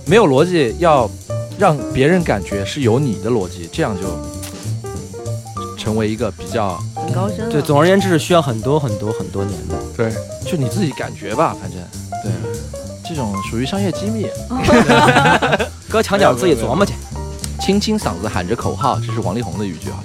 [0.06, 1.10] 没有逻辑要
[1.58, 4.02] 让别人感觉是有你的逻辑，这样就
[5.76, 7.50] 成为一个比较很高深了。
[7.50, 9.74] 对，总而言之是需要很多很多很多年的。
[9.96, 10.12] 对，
[10.44, 11.80] 就你自己感觉吧，反正
[12.22, 12.30] 对，
[13.08, 14.26] 这种属于商业机密。
[15.88, 16.92] 搁墙角自己琢磨去。
[17.60, 19.96] 清清嗓子喊着口号，这是王力宏的语句啊。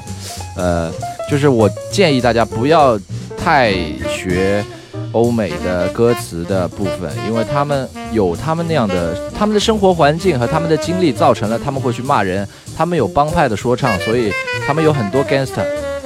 [0.55, 0.91] 呃，
[1.29, 2.99] 就是我建议大家不要
[3.37, 3.73] 太
[4.09, 4.65] 学
[5.11, 12.47] 欧美的歌词的部分，因为他们有他们那样的他们的生活环境和他们的经历，造成了他们会去骂人。
[12.75, 14.33] 他们有帮派的说唱，所以
[14.65, 15.63] 他们有很多 gangster，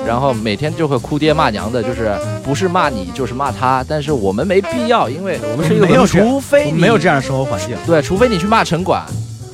[0.08, 3.84] 然后每天就会哭爹骂娘的，就是不是骂你就是骂他。
[3.88, 7.76] 但是我们没必要，因为我们是一个文没有除非你没有这样的生活环境。
[7.86, 9.06] 对，除非你去骂城管，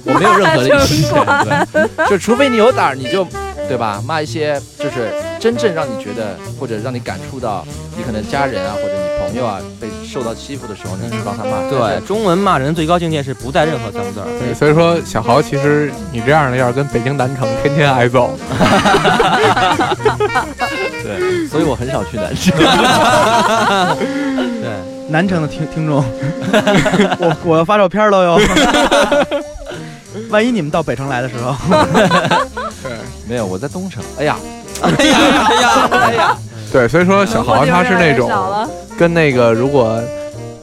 [0.06, 1.12] 我没有任何的意见，
[1.74, 3.28] 对，就除非你有胆儿，你就，
[3.68, 4.00] 对吧？
[4.06, 7.66] 骂一些就是真正让你觉得或者让你感触到，
[7.98, 11.70] 你可能家人啊或者你朋友啊被受到欺负的时候，你去帮他骂。
[11.70, 14.26] 对，中文骂人最高境界是不带任何脏字儿。
[14.40, 18.38] 对，所以说小豪，其实你这样的要是跟北京南城天天挨揍，
[21.04, 22.54] 对，所以我很少去南城。
[24.62, 24.70] 对，
[25.10, 26.04] 南城的听听众，
[27.20, 28.40] 我我要发照片了哟。
[30.30, 31.56] 万一你们到北城来的时候，
[33.28, 34.04] 没有，我在东城。
[34.20, 34.38] 哎呀，
[34.82, 35.18] 哎呀
[35.48, 36.38] 哎呀哎呀！
[36.74, 38.30] 对，所以说小豪他是那种
[38.98, 40.02] 跟那个如果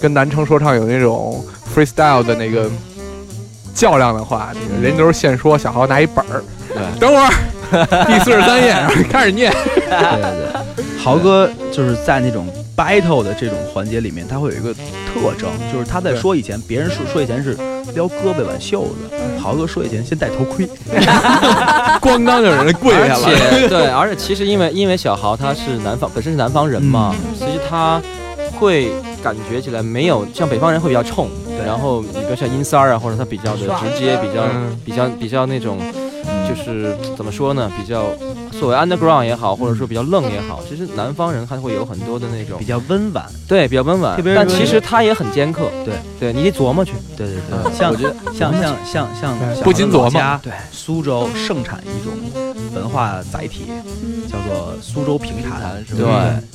[0.00, 1.42] 跟南城说唱有那种
[1.72, 2.68] freestyle 的那个
[3.72, 6.42] 较量的话，那个人都是现说，小豪拿一本儿，
[6.74, 6.82] 对。
[6.98, 12.44] 等会儿第四十三页，然 后开始念，对对对，豪哥就是在那种
[12.80, 17.52] battle 的这种环节里面，他会有一个特征，就是他在说以前，别人说说以前是
[17.94, 18.94] 撩胳膊挽袖子，
[19.38, 20.66] 豪哥说以前先戴头盔。
[22.00, 23.68] 咣当就有人跪下了。
[23.68, 28.00] 对，而且其实因为因为小豪他是南方，本身是南方人嘛，其实他
[28.58, 28.90] 会
[29.22, 31.28] 感觉起来没有像北方人会比较冲，
[31.66, 34.78] 然后你比如像阴三儿啊，或者他比较的直接，比较嗯。
[34.84, 35.78] 比较比较那种，
[36.48, 38.06] 就是怎么说呢，比较
[38.60, 45.94] 所谓 underground 也好，或者说比较愣也好，其实南方人他会有很多的那种比较温婉，对比较温婉但其实他也很尖刻，对。
[46.20, 50.10] 对，你得琢磨去，对对嗯对，像我觉得像像像像像不禁琢磨。
[50.10, 52.12] 家对苏州盛产一种
[52.74, 53.70] 文化载体，
[54.02, 54.28] 嗯。
[54.30, 56.06] 叫做苏州评弹，是对？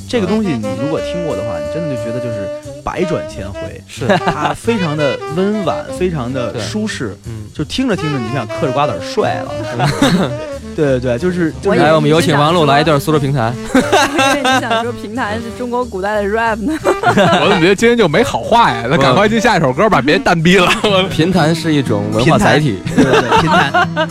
[0.08, 2.48] 这个东西你如果听过的话，你真的就觉得就是
[2.84, 7.48] 百转千回，是，它非常的温婉，非常的舒适，嗯。
[7.56, 10.40] 就听着听着你就想嗑着瓜子儿睡了。
[10.76, 13.54] 对对对，就是就是来，我们有请王璐来一段苏州评弹。
[13.74, 18.86] 因为你想说评弹是中国古代的 rap 呢， 我怎么觉得今天就没好话呀？
[18.92, 20.70] 那赶快进下一首歌，吧别人蛋逼了。
[21.10, 22.80] 评弹是一种文化载体。
[22.96, 24.08] 对对对，评弹。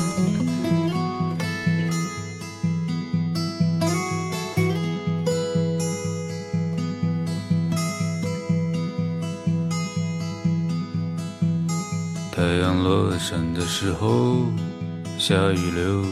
[12.35, 14.39] 太阳落山的时候，
[15.19, 16.05] 下雨流。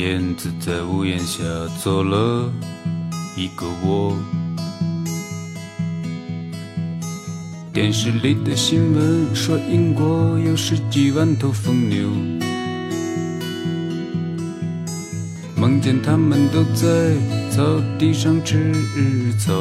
[0.00, 1.42] 燕子在屋檐下
[1.82, 2.50] 做了
[3.36, 4.16] 一个窝。
[7.70, 12.08] 电视里的新闻说英国有十几万头疯牛，
[15.54, 17.14] 梦见他们都在
[17.50, 17.62] 草
[17.98, 18.72] 地上吃
[19.38, 19.52] 草。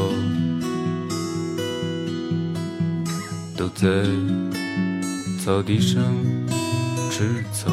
[3.57, 3.87] 都在
[5.43, 6.01] 草地上
[7.11, 7.69] 吃草。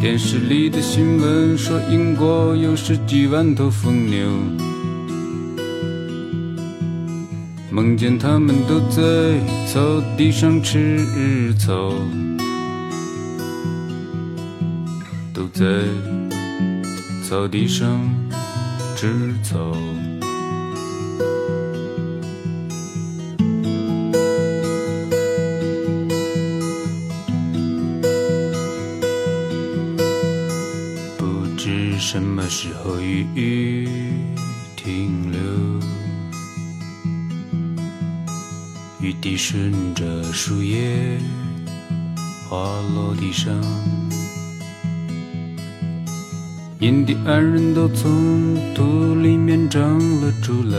[0.00, 4.30] 电视里的新闻说英国有十几万头疯牛，
[7.70, 9.02] 梦见他们都在
[9.66, 9.78] 草
[10.16, 11.92] 地上吃草，
[15.34, 15.66] 都在
[17.28, 18.00] 草地上
[18.96, 19.70] 吃草。
[32.12, 33.88] 什么时候雨雨
[34.74, 35.40] 停留？
[39.00, 41.20] 雨滴顺着树叶
[42.48, 42.58] 滑
[42.96, 43.54] 落地上，
[46.80, 49.80] 印第安人都从土里面长
[50.20, 50.76] 了出来。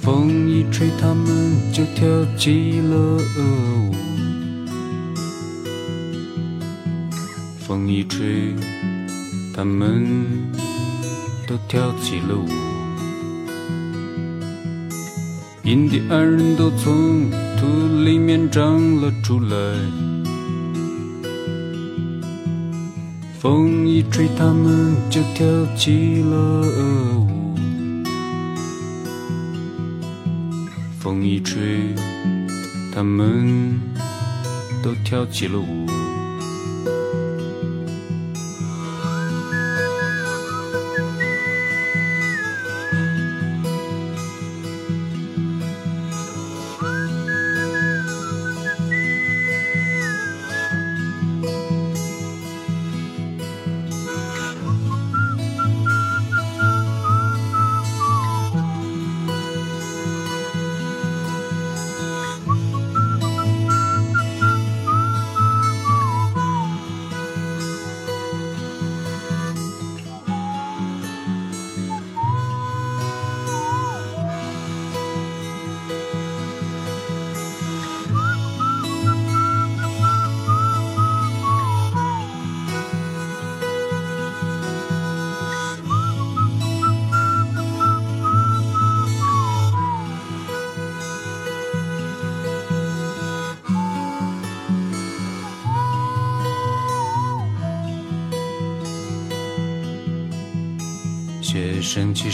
[0.00, 2.96] 风一吹，他们就跳起了
[3.36, 3.89] 舞。
[7.70, 8.52] 风一吹，
[9.54, 10.04] 他们
[11.46, 12.48] 都跳起了舞。
[15.62, 19.56] 印第安人都从土里面长了出来。
[23.38, 25.46] 风一吹，他们就跳
[25.76, 26.66] 起了
[27.20, 27.54] 舞。
[30.98, 31.94] 风一吹，
[32.92, 33.80] 他们
[34.82, 35.79] 都跳起了舞。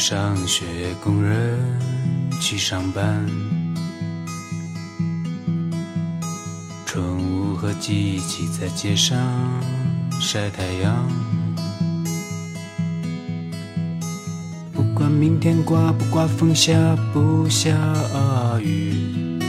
[0.08, 0.64] 上学，
[1.02, 1.58] 工人
[2.40, 3.26] 去上班。
[6.86, 9.18] 宠物和机器在街上
[10.20, 11.10] 晒太阳。
[14.72, 16.72] 不管明天刮不刮风，下
[17.12, 17.76] 不下
[18.62, 19.40] 雨，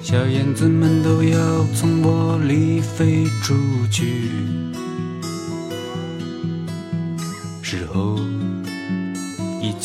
[0.00, 3.56] 小燕子们都要从窝里飞出
[3.90, 4.30] 去。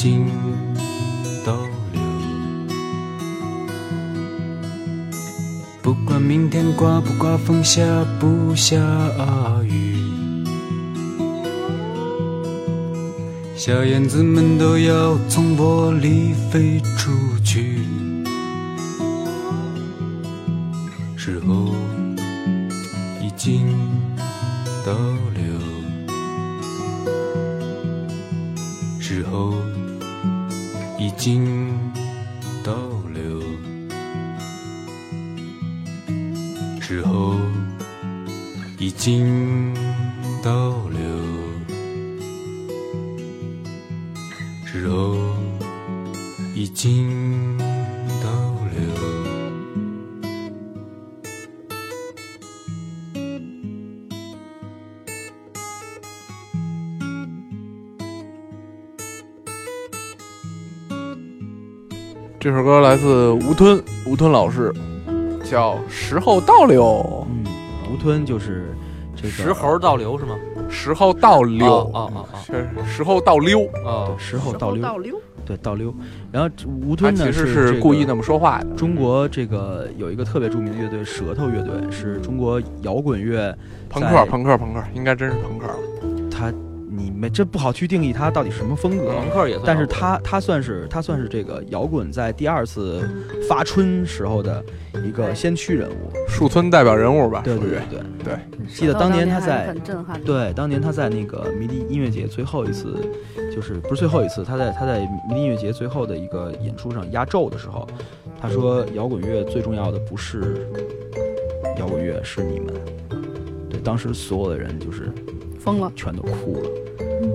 [0.03, 0.25] 心
[1.45, 1.53] 倒
[1.93, 2.01] 流，
[5.81, 7.81] 不管明天刮不刮风，下
[8.19, 8.75] 不下
[9.63, 9.95] 雨，
[13.55, 17.09] 小燕子们都要从窝里飞出
[64.23, 64.73] 吞，吴吞老师，
[65.43, 66.83] 叫《时候倒流》。
[67.29, 67.43] 嗯，
[67.91, 68.73] 吴吞就是
[69.15, 70.35] 这个石猴倒流是吗？
[70.69, 75.15] 时候倒流，哦哦哦哦是时候倒溜，哦，时候倒溜，倒溜，
[75.45, 75.93] 对倒溜。
[76.31, 76.49] 然后
[76.85, 78.65] 吴吞呢其实是是故意那么说话的。
[78.75, 83.55] 中国这个有一个特别著名的乐队舌头乐队，是中国摇滚乐
[83.89, 85.75] 朋克，朋克，朋克，应该真是朋克了。
[87.29, 89.13] 这不好去定义它到底什么风格。
[89.13, 93.07] 朋克也算，但是它它算是它算是这个摇滚在第二次
[93.47, 94.63] 发春时候的
[95.05, 96.11] 一个先驱人物。
[96.27, 98.67] 树村代表人物吧，对对对对对。
[98.67, 102.95] 记得当年他在很震撼，对，当年他在那个迷笛音乐节最后一次，
[103.53, 107.87] 就是不是最后一次，他在他在迷笛音乐节最后的一个演出上压轴的时候，
[108.41, 110.67] 他说摇滚乐最重要的不是
[111.77, 112.73] 摇滚乐，是你们。
[113.69, 115.11] 对，当时所有的人就是
[115.59, 115.91] 疯了。
[115.95, 116.69] 全都哭了，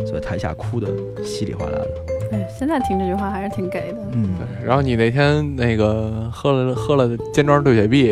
[0.07, 0.89] 所以台下哭的
[1.24, 1.89] 稀里哗啦的。
[2.32, 3.99] 哎，现在听这句话还是挺给的。
[4.12, 4.30] 嗯，
[4.64, 8.11] 然后你那天那个喝了喝了尖庄对雪碧，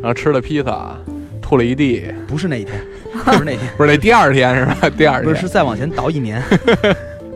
[0.00, 0.96] 然后吃了披萨，
[1.40, 2.80] 吐了一地，不是那一天，
[3.24, 4.90] 不是那一天，不是那第二天是吧？
[4.96, 6.42] 第二天不是是再往前倒一年。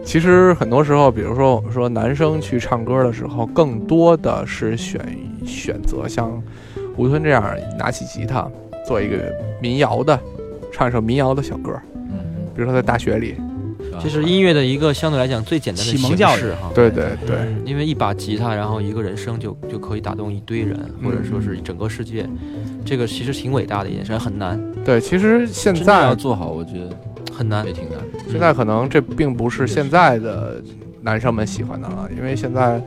[0.04, 5.00] 其实很多时候，比如说我们说男生去唱歌的时候，更多的是选
[5.46, 6.42] 选择像
[6.96, 8.50] 吴吞这样拿起吉他，
[8.84, 9.16] 做一个
[9.60, 10.18] 民谣的，
[10.72, 12.18] 唱一首民谣的小歌，嗯，
[12.54, 13.36] 比如说在大学里，
[14.02, 16.70] 这是音乐的一个相对来讲最简单的启蒙教育哈。
[16.74, 22.28] 对对对，因为一把吉他，然后一个人声就就可以打动一堆人，或者说是整个世界，
[22.84, 26.96] 这个其实挺伟大的一件事，很难，对，其实现在要做好，我觉得
[27.32, 27.72] 很难也。
[27.72, 27.98] 挺难。
[28.30, 30.62] 现在可能这并不是现在的
[31.02, 32.80] 男生们喜欢的了，因为现在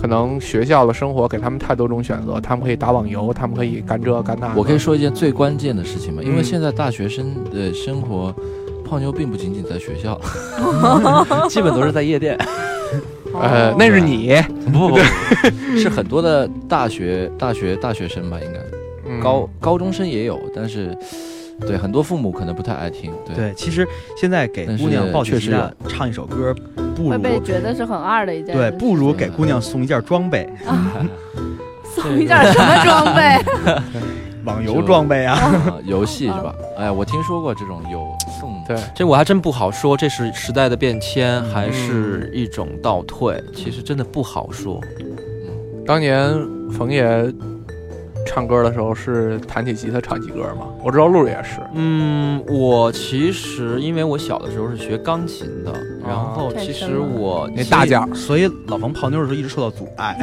[0.00, 4.54] 可能学校的生活给他们太多种选择，他们可以打网游，他们可以干这干那。
[4.56, 6.22] 我可以说一件最关键的事情吗？
[6.22, 8.34] 因为嗯现在大学生的生活，
[8.88, 10.18] 泡妞并不仅仅在学校
[11.48, 12.38] 基本都是在夜店。
[13.38, 14.34] 呃，那是你
[14.72, 14.98] 不不不，
[15.76, 18.58] 是很多的大学大学大学生吧，应该
[19.06, 20.96] 嗯高高中生也有，但是
[21.60, 23.12] 对很多父母可能不太爱听。
[23.26, 23.86] 对，对，其实
[24.16, 26.54] 现在给姑娘抱起确实吉他唱一首歌，
[26.96, 30.48] 不如会被觉得是很二的一件事对，不如给姑娘送一件装备，
[31.94, 33.38] 送一件什么装备？
[34.44, 35.34] 网游装备啊。
[35.34, 36.54] 啊游戏是吧？
[36.78, 38.27] 哎，我听说过这种有送。
[38.68, 43.42] 对，这我还真不好说，这是时代的变迁，还是一种倒退？
[43.54, 44.78] 其实真的不好说。
[45.86, 46.30] 当年
[46.70, 47.02] 冯爷
[48.28, 50.66] 唱歌的时候是弹起吉他唱起歌吗？
[50.84, 51.60] 我知道露露也是。
[51.74, 55.72] 嗯，我其实因为我小的时候是学钢琴的，
[56.06, 60.16] 然后其实我那大件儿，所以老冯泡妞的时候一直受到阻碍，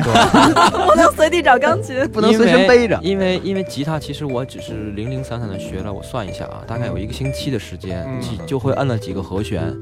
[0.71, 1.95] 不 能随地找钢琴。
[2.13, 2.99] 不能随身背着。
[3.01, 9.73] 因为因为吉他其实我只是零零散散的学了，我算一下啊，大概有一个星期的时间，嗯几就会摁了几个和弦，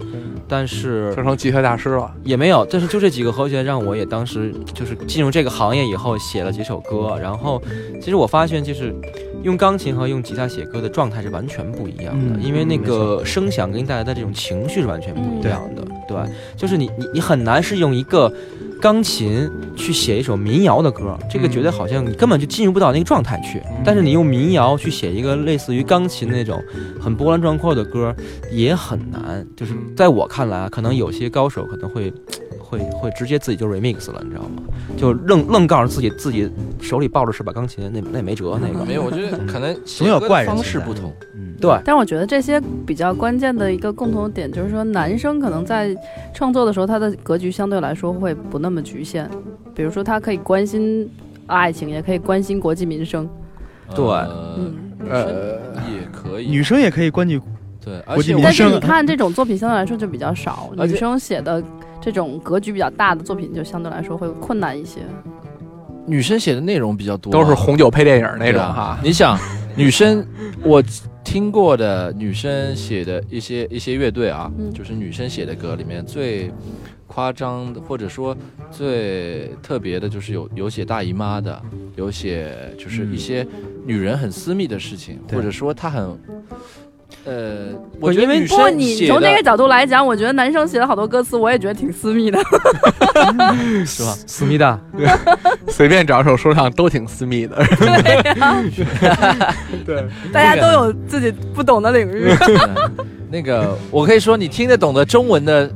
[0.48, 2.12] 但是就成吉他大师了。
[2.24, 7.62] 也没有，但是就这几个和弦让我也当时就是进入这个行业以后写了几首歌，然后
[8.00, 8.93] 其实我发现就是
[9.43, 16.18] 用钢琴和用吉他写歌的状态是完全不一样的，嗯因为那个声响给你带来的这种情绪是完全不一样的，对，
[16.55, 18.32] 就是你你你很难是用一个。
[18.82, 23.61] 钢琴去写一首民谣的歌，这个觉得好像你根本就进入不到那个状态去。
[23.82, 26.61] 但是你用民谣去写一个类似于钢琴那种
[26.99, 28.14] 很波澜壮阔的歌，
[28.51, 29.47] 也很难。
[29.55, 32.11] 就是在我看来啊，可能有些高手可能会
[32.64, 34.64] 会会直接自己就 remix 了，你知道吗？
[34.97, 36.49] 就愣愣告诉自己自己
[36.82, 41.14] 手里抱着是把钢琴，那那没辙，那个没有，我觉得可能 总有怪人方式不同。
[41.36, 41.78] 嗯，对。
[41.84, 45.95] 但我觉得这些比较关键的一个共同点，就是说男生可能在
[46.34, 49.30] 创作的时候，他的格局相对来说会不那么局限。
[49.76, 51.09] 比如说，他可以关心
[51.47, 53.28] 爱情，也可以关心国计民生。
[53.95, 54.76] 对呃嗯，
[55.09, 55.26] 呃，
[55.91, 56.47] 也可以。
[56.49, 57.39] 女生也可以关注
[57.84, 61.61] 对，而国际且我但是你看这种作品相对来说就比较少，女生写的
[62.04, 64.99] 这种格局比较大的作品就相对来说会困难一些。
[66.06, 68.99] 女生写的内容比较多，都是红酒配电影那种哈。
[69.01, 69.39] 你想，
[69.74, 70.26] 女生
[70.62, 70.84] 我
[71.24, 76.51] 听过的女生写的一些一些乐队啊，嗯就是女生写的歌里面最
[77.08, 78.36] 夸张的，或者说
[78.70, 81.62] 最特别的，就是有有写大姨妈的，
[81.95, 83.47] 有写就是一些
[83.86, 86.20] 女人很私密的事情，对或者说她很。
[87.26, 87.68] 呃，
[88.00, 92.38] 不因为我觉得女不过你从那个角度来讲，我觉得男生写了好多歌词，我也觉得挺私密的。
[93.86, 94.14] 是吧？
[94.28, 94.78] 思密达
[95.70, 97.56] 随便找首说唱都挺私密的。
[99.86, 102.36] 对大家都有自己不懂的领域。
[102.46, 102.58] 对
[103.30, 105.68] 那个，我可以说，你听得懂的中文的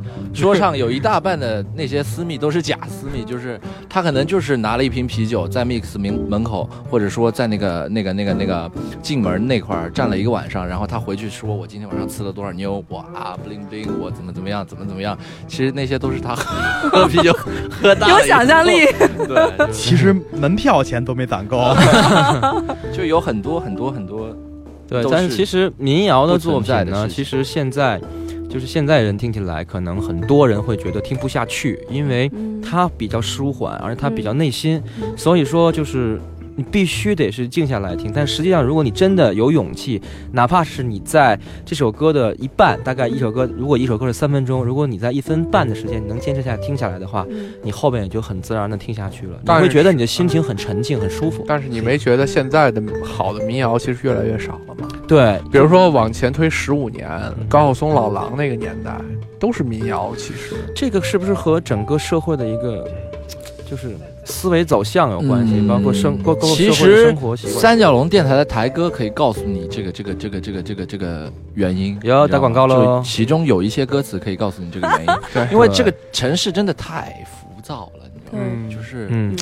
[0.42, 3.60] 说唱，有一大半的那些私密都是假私密，就是
[3.90, 8.72] 他可能就是拿了一瓶啤酒在 mix 门门口，或者说在那个那个那个那个
[9.02, 15.18] 进门那块儿站了一个晚上，然后他回去说我今天晚上吃了多少妞，我啊 bling bling，我怎么怎么样，怎么怎么样，
[15.48, 17.34] 其实那些都是他喝喝啤酒
[17.70, 18.86] 喝大了有想象力，
[19.28, 21.76] 对，其实门票钱都没攒够。
[22.94, 24.36] 就有很多很多很多，
[24.88, 28.00] 对，但是其实民谣的作品呢， 其实现在
[28.50, 34.82] 就是现在人听起来，可能很多人会觉得听不下去，因为嗯它比较舒缓，而且它比较内心，
[35.16, 36.20] 所以说就是。
[36.58, 40.02] 你必须得是静下来听，但实际上，如果你真的有勇气，
[40.32, 47.26] 哪怕是你在这首歌的一半，大概一首歌，如果一首歌是三分钟，如果你在一分半的时间你能坚持下来听下来的话，
[47.62, 51.46] 你后边也就很自然的听下去了，你会觉得你的心情很沉静、很舒服。
[51.48, 54.88] 但是你没觉得现在的好的民谣其实越来越少了吗？
[55.08, 57.08] 对，比如说往前推十五年，
[57.48, 59.00] 高晓松、老狼那个年代
[59.40, 62.90] 都是民谣，其实这个是不是和整个社会的一个
[63.70, 63.96] 就是
[64.28, 65.56] 思维走向有关系？
[65.56, 67.60] 嗯包括生，包括其实生活习惯。
[67.60, 71.98] 三角龙电台的台歌可以告诉你这个这个这个这个这个这个原因。
[72.04, 75.06] 要打广告喽其中有一些歌词可以告诉你这个原因。
[75.34, 78.44] 对因为这个城市真的太浮躁了，你知道吗？
[78.44, 79.36] 嗯就是嗯，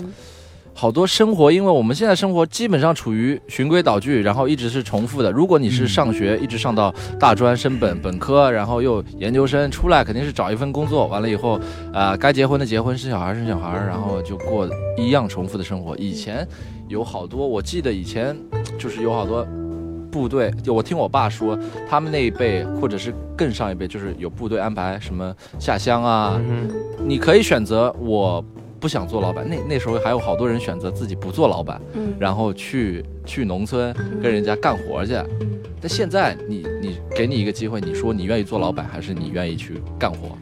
[0.77, 5.31] 好多生活，因为我们现在生活基本上处于循规蹈矩，然后一直是重复的。
[5.31, 11.57] 如果你是上学，一直上到大专升本、本科，然后又研究生出来，肯定是找一份工作，完了以后，
[11.93, 14.67] 啊，该结婚的结婚，生小孩生小孩，然后就过
[14.97, 15.95] 一样重复的生活。
[15.95, 16.45] 以前
[16.89, 18.35] 有好多，我记得以前
[18.77, 19.47] 就是有好多。
[20.11, 21.59] 部队，就我听我爸说，
[21.89, 26.39] 他们那一辈或者是更上一辈，就是有部队安排什么下乡啊，
[27.03, 28.41] 你可以选择我
[28.85, 29.43] 不想做老板。
[29.49, 35.13] 那那时候还有好多人选择自己不做老板，嗯然后去去农村跟人家干活去。
[35.81, 40.37] 但现在你你给你一个机会，你说你愿意做老板，还是你愿意去干活？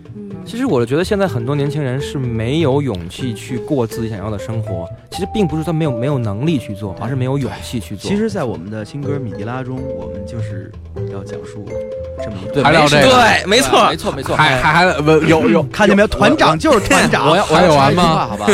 [0.45, 4.87] 其实我觉得现在很多年轻人是没有勇气去过自己想要的生活。
[5.09, 8.09] 其实并不是他没有没有能力去做，而是没有勇气去做。
[8.09, 10.71] 其实，在我们的新歌《米迪拉》中，我们就是
[11.11, 11.65] 要讲述
[12.23, 14.35] 这么一个对，还聊这个对没错没错没错。
[14.35, 16.07] 还还还不有有 看见没有？
[16.07, 17.29] 团长就是团长。
[17.29, 18.47] 我要我还有要插一句完吗话，好吧？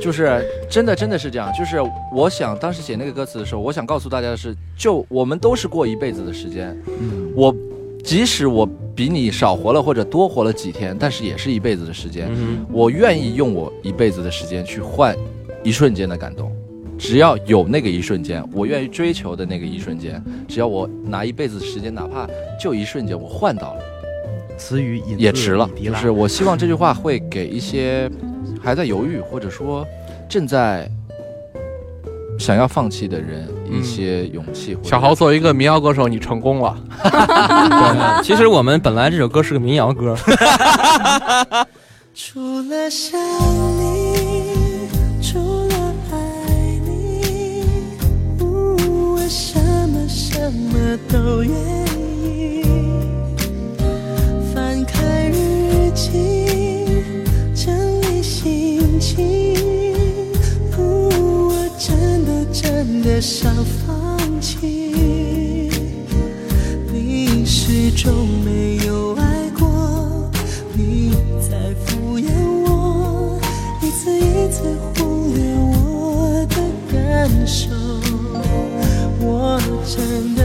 [0.00, 1.52] 就是真的真的是这样。
[1.52, 1.78] 就是
[2.12, 6.76] 我想当时写那个歌词的时候，我想告诉大家的是，就我们都是过一辈子的时间。
[6.88, 7.54] 嗯我
[8.02, 8.66] 即使我
[9.00, 12.28] 比你少活了或者多活了几天，但是也是一辈子的时间。
[12.30, 15.16] 嗯我愿意用我一辈子的时间去换
[15.62, 16.52] 一瞬间的感动。
[16.98, 22.28] 只要有那个一瞬间，我愿意追求的那个一瞬间，只要我拿一辈子的时间，哪怕
[22.62, 23.80] 就一瞬间，我换到了。
[24.58, 25.66] 词语也值了。
[25.82, 28.06] 就是我希望这句话会给一些
[28.60, 29.82] 还在犹豫，或者说
[30.28, 30.86] 正在
[32.40, 34.74] 想要放弃的人一些勇气。
[34.82, 36.74] 小豪作为一个民谣歌手，你成功了。
[37.04, 40.16] 对，其实我们本来这首歌是个民谣歌，
[42.16, 43.20] 除了想
[43.78, 44.88] 你，
[45.22, 46.16] 除了爱
[46.86, 47.62] 你，
[48.40, 49.60] 呜我什
[49.90, 51.52] 么什么都愿
[52.24, 52.64] 意。
[54.54, 57.04] 翻开日记，
[57.54, 59.49] 整理心情，
[62.52, 65.70] 真的想放弃。
[66.92, 70.30] 你始终没有爱过，
[70.74, 72.28] 你在敷衍
[72.66, 73.38] 我，
[73.80, 76.56] 一次一次忽略我的
[76.92, 77.70] 感受，
[79.20, 80.44] 我真的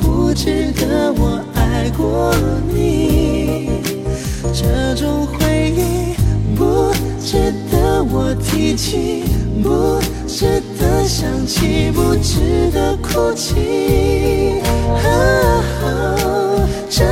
[0.00, 2.34] 不值得我爱过
[2.72, 3.70] 你。
[4.52, 6.14] 这种回忆
[6.56, 9.24] 不值得我提起，
[9.62, 14.60] 不值得想起，不值得哭泣。
[15.04, 15.62] 啊
[16.88, 17.04] 这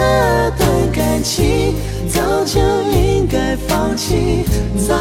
[0.57, 1.75] 段感情
[2.09, 4.45] 早就应该放弃，
[4.89, 4.95] 早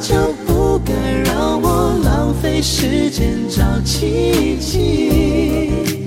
[0.00, 0.92] 就不该
[1.24, 6.06] 让我浪费时间找奇迹。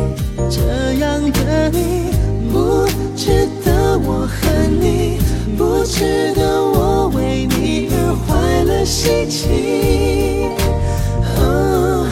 [0.49, 0.61] 这
[0.99, 2.11] 样的你
[2.51, 5.19] 不值得我恨你，
[5.57, 10.49] 不值得我为你而坏了心情。
[11.37, 12.07] 哦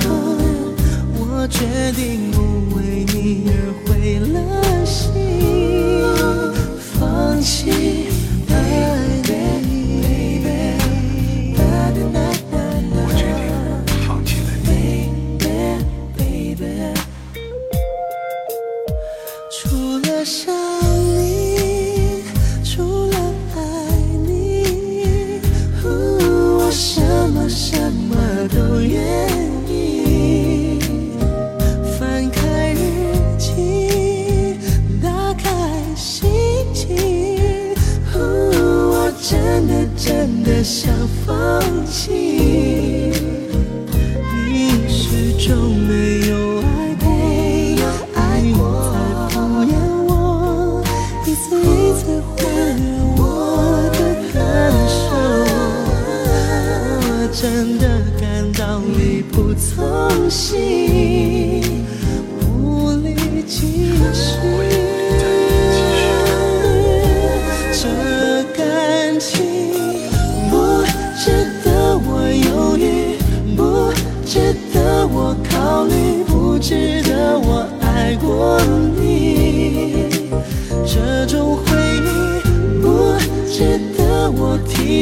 [1.18, 2.42] 我决定不
[2.76, 3.52] 为你而
[3.86, 4.36] 毁了
[4.86, 5.14] 心，
[7.00, 8.10] 放弃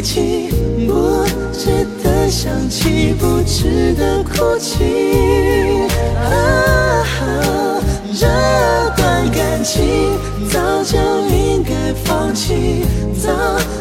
[0.02, 0.50] 我提起，
[0.88, 1.24] 不
[1.54, 4.84] 值得想起，不值得哭泣。
[6.18, 7.06] 啊，
[8.12, 8.26] 这
[8.98, 9.84] 段感情
[10.50, 10.98] 早就
[11.30, 12.84] 应该放弃，
[13.22, 13.30] 早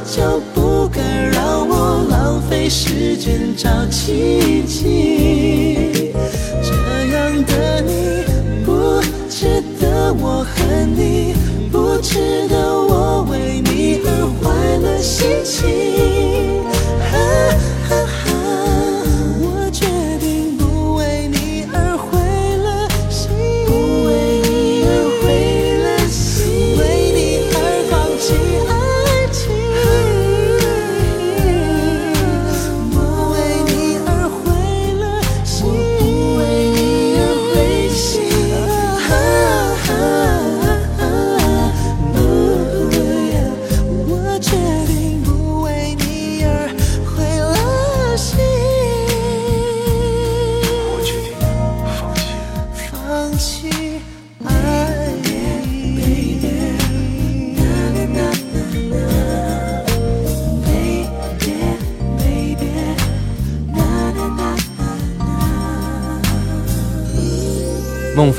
[0.05, 1.01] 就不该
[1.33, 6.13] 让我浪费时间找奇迹。
[6.63, 6.71] 这
[7.15, 8.25] 样的你
[8.67, 9.01] 不
[9.31, 11.35] 值得我恨你，
[11.73, 12.50] 不值得
[15.03, 16.40] 心情。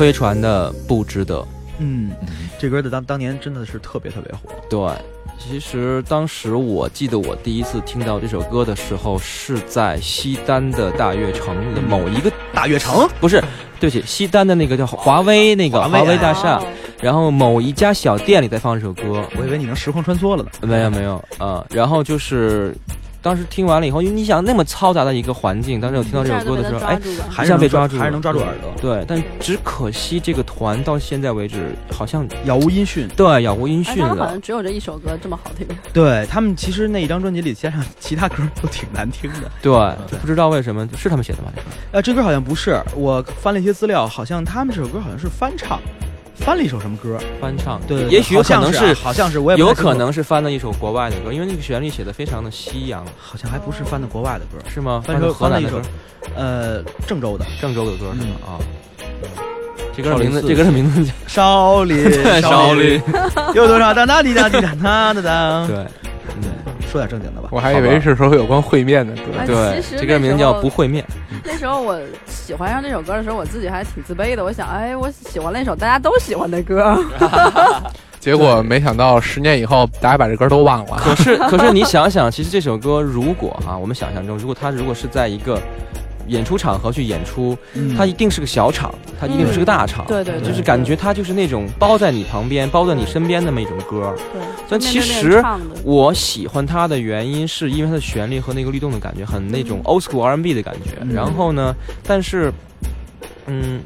[0.02, 1.48] 孟非传的不值得。
[1.78, 2.10] 嗯，
[2.60, 4.50] 这歌的当当年真的是特别特别火。
[4.68, 4.80] 对，
[5.38, 13.40] 其实当时我记得我第一次听到这首歌的时候，是在西单的大悦城的某一个大悦城，不是，
[13.80, 16.66] 对不起，西单的那个叫华威那个华为华为大厦哦，
[17.00, 20.50] 然后某一家小店里在放这首歌，我以为你能时空穿梭了呢。
[20.62, 22.76] 没有没有啊、然后就是。
[23.22, 27.00] 当时听完了以后，因为你想那么嘈杂的一个环境，当时我听到这首歌的时候，哎，
[27.30, 33.08] 还一下被抓住，还是能抓住耳朵，对，但只可惜这个团到现在为止好像杳无音讯。
[33.10, 34.42] 对杳无音哎，讯了好像。
[34.42, 35.68] 只有这一首歌这么好听。
[35.94, 39.52] 对他们其实那一张专辑里加上其他歌都挺难听的。
[39.62, 39.72] 对，
[40.20, 41.52] 不知道为什么是他们写的吗？
[41.56, 45.80] 这个呃，这歌好像不是，我翻了一些资料，好像他们这首歌好像是翻唱，
[46.42, 47.18] 翻了一首什么歌？
[47.40, 49.88] 翻唱，对，也许有可能好像是啊，好像是，我也不太清楚。
[49.88, 55.02] 有可能是翻了一首国外的歌，因为那个旋律写的非常的西洋，好像还不是翻的国外的歌，是吗？
[55.06, 55.82] 翻成的河南的歌？
[56.36, 57.46] 呃，郑州的。
[57.62, 58.26] 郑州的歌是吗？
[58.26, 58.48] 嗯。
[58.48, 58.60] 啊，
[59.96, 61.06] 这歌的名字，这歌的名字。
[61.06, 63.02] 叫 少林，少林，
[63.54, 63.94] 有多少？
[63.94, 65.68] 当当滴答滴答当当当。
[65.68, 65.86] 对
[66.38, 67.50] 嗯，说点正经的吧。
[67.52, 69.22] 我还以为是说有关会面的歌。
[69.38, 71.06] 哎对其，实这歌名叫不会面，
[71.44, 74.44] 那时候我喜欢上这首歌的时候，我自己还挺自卑的。
[74.44, 76.98] 我想，哎，我喜欢了一首大家都喜欢的歌。
[78.20, 80.98] 结果没想到十年以后，大家把这歌都忘了。
[80.98, 85.60] 可是可是你想想，其实这首歌如果啊、我们想象中，如果它如果是在一个
[86.32, 87.96] 演出场合去演出，嗯。
[87.96, 94.16] 它一定是个小场，它一定不是个大场，对对对就是感觉它就是那种包在你旁边、包在你身边那么一种歌。
[94.34, 95.44] 对，但其实
[95.84, 100.98] 我喜欢它的原因，是因为它的旋律和那个律动的感觉，很那种 old school R&B 的感觉。
[101.02, 101.14] 嗯。
[101.14, 102.52] 然后呢，但是，
[103.48, 103.82] 嗯，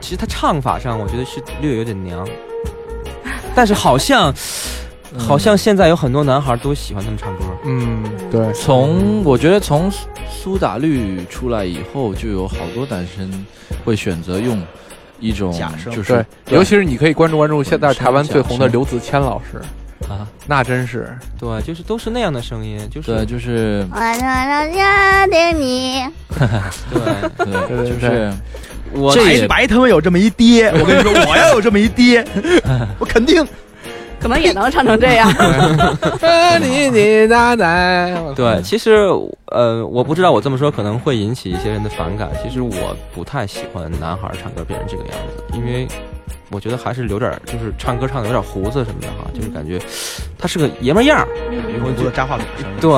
[0.00, 2.26] 其实它唱法上，我觉得是略有点娘。
[3.54, 4.32] 但是好像，
[5.18, 7.44] 好像现在有很多男孩都喜欢他们唱歌。
[7.64, 13.46] 嗯，对，从我觉得从苏苏打绿出来以后，就有好多男生
[13.84, 14.60] 会选择用
[15.20, 19.60] 一种假声就是，尤其是你可以关注关注现在台湾最红的刘子谦老师
[20.08, 26.02] 啊，那真是对，就是都是那样的声音，就是对，就是我要要定你。
[26.90, 27.00] 对
[27.38, 28.32] 对，对对就是
[28.92, 32.26] 我白这也白他妈有这么一爹，我跟你说， 我要有这么一爹，
[32.98, 33.46] 我肯定。
[34.22, 35.28] 可能也能唱成这样。
[36.60, 39.08] 你你奶奶，对，其实
[39.46, 42.30] 呃，我不知道我这么说可能会引起一些人的反感。
[42.42, 45.88] 其实我不太喜欢男孩唱歌变成这个样子，因为
[46.50, 49.80] 我觉得还是留点儿，就是唱歌唱的有点胡子什么的哈，就是感觉
[50.38, 51.26] 他是个爷们儿样儿。
[51.50, 52.90] 灵魂族的扎话筒声音，对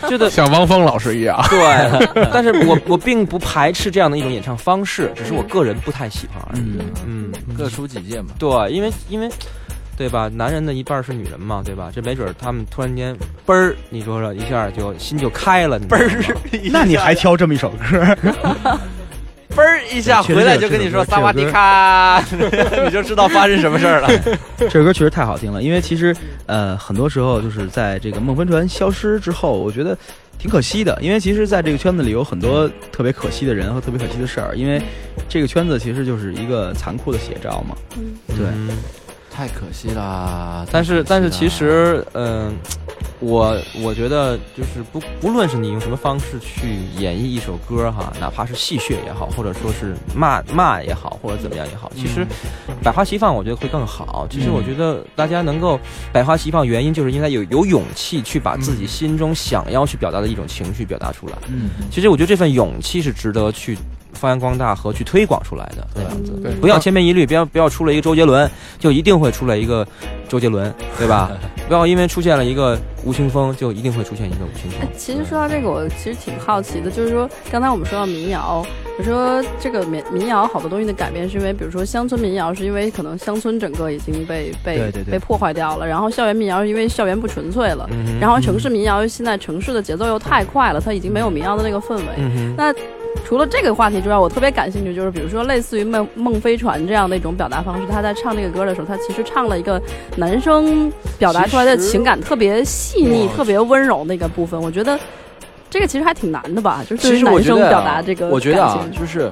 [0.00, 1.38] 对，觉得像汪峰老师一样。
[1.50, 6.78] 对，但是我我并不排斥这样的一种演唱方式，只是我个人不太喜欢而已。
[7.06, 8.30] 嗯，各抒己见嘛。
[8.38, 9.28] 对，因为因为。
[10.00, 10.30] 对吧？
[10.32, 11.92] 男人的一半是女人嘛，对吧？
[11.94, 13.14] 这没准儿他们突然间
[13.46, 16.34] 嘣儿，你说说一下就心就开了，嘣儿，
[16.72, 17.76] 那你还挑这么一首歌？
[19.54, 22.18] 嘣儿一下回来就跟你说萨瓦迪卡，
[22.82, 24.08] 你就知道发生什么事儿了。
[24.56, 29.94] 这首歌确实太好听了，因为其实呃，很多时候就是在这个梦帆船消失之后，我觉得
[30.38, 30.98] 挺可惜的。
[31.02, 34.80] 因为其实在这个圈子里有很多特别可惜的人和特别可惜的事儿，因为
[35.28, 37.76] 这个圈子其实就是一个残酷的写照嘛。
[38.28, 38.70] 对，嗯
[39.30, 40.66] 太可惜啦！
[40.70, 42.52] 但是但是其实实，嗯、
[43.20, 52.26] 我我觉得就是不不论是你用什么方式去演绎一首歌哈，哪怕是戏谑也好，或者说是骂骂也好，或者怎么样也好，其实
[52.82, 54.26] 百花齐放，我觉得会更好。
[54.28, 55.78] 其实我觉得大家能够
[56.12, 61.34] 百花齐放，原因就是应该有有勇气去把自己心中想要去表达的一种情绪表达出来。
[61.48, 63.78] 嗯，其实我觉得这份勇气是值得去
[64.12, 66.32] 发扬光大和去推广出来的，那样子。
[66.42, 69.86] 对不要千篇一律，不要不要出了一个周杰伦，就一定会出来一个
[70.28, 71.30] 周杰伦，对吧？
[71.68, 74.88] 不要因为出现了一个吴青峰，就一定会出现一个吴青峰哎。
[74.96, 78.66] 其实说到这个，我其实挺好奇的，就是说刚才我们说到民谣，
[78.98, 92.04] 我说这个民民谣好多东西的改变，是因为比如说乡村民谣，是因为可能乡村整个已经被被对对对被破坏掉了，然后校园民谣是因为校园不纯粹了，嗯然后城市民谣现在城市的节奏又太快了，它已经没有民谣的那个氛围。
[92.18, 92.74] 嗯，那
[93.24, 99.80] 除了这个话题之外，我特别感兴趣，就是比如说类似于梦梦飞船这样的一种表达方式，他在唱这个歌的时候，他其实唱了一个
[100.16, 104.60] 男生表达出来的情感特别细腻、特别温柔的一个部分。
[104.60, 104.98] 我觉得
[105.68, 109.30] 这个其实还挺难的吧，就是对于男生表达这个我觉得啊感，情就是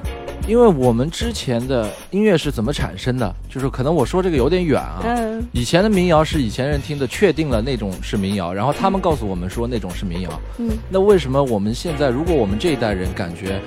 [0.49, 4.99] 因为我们之前的音乐是怎么产生的，就是可能我说这个有点远啊。
[5.03, 10.41] 嗯以前的民谣是以前人听的，确定了那种是民谣，然后他们告诉我们说那种是民谣。
[10.57, 13.61] 嗯，那为什么我们现在，如果我们这一代人感觉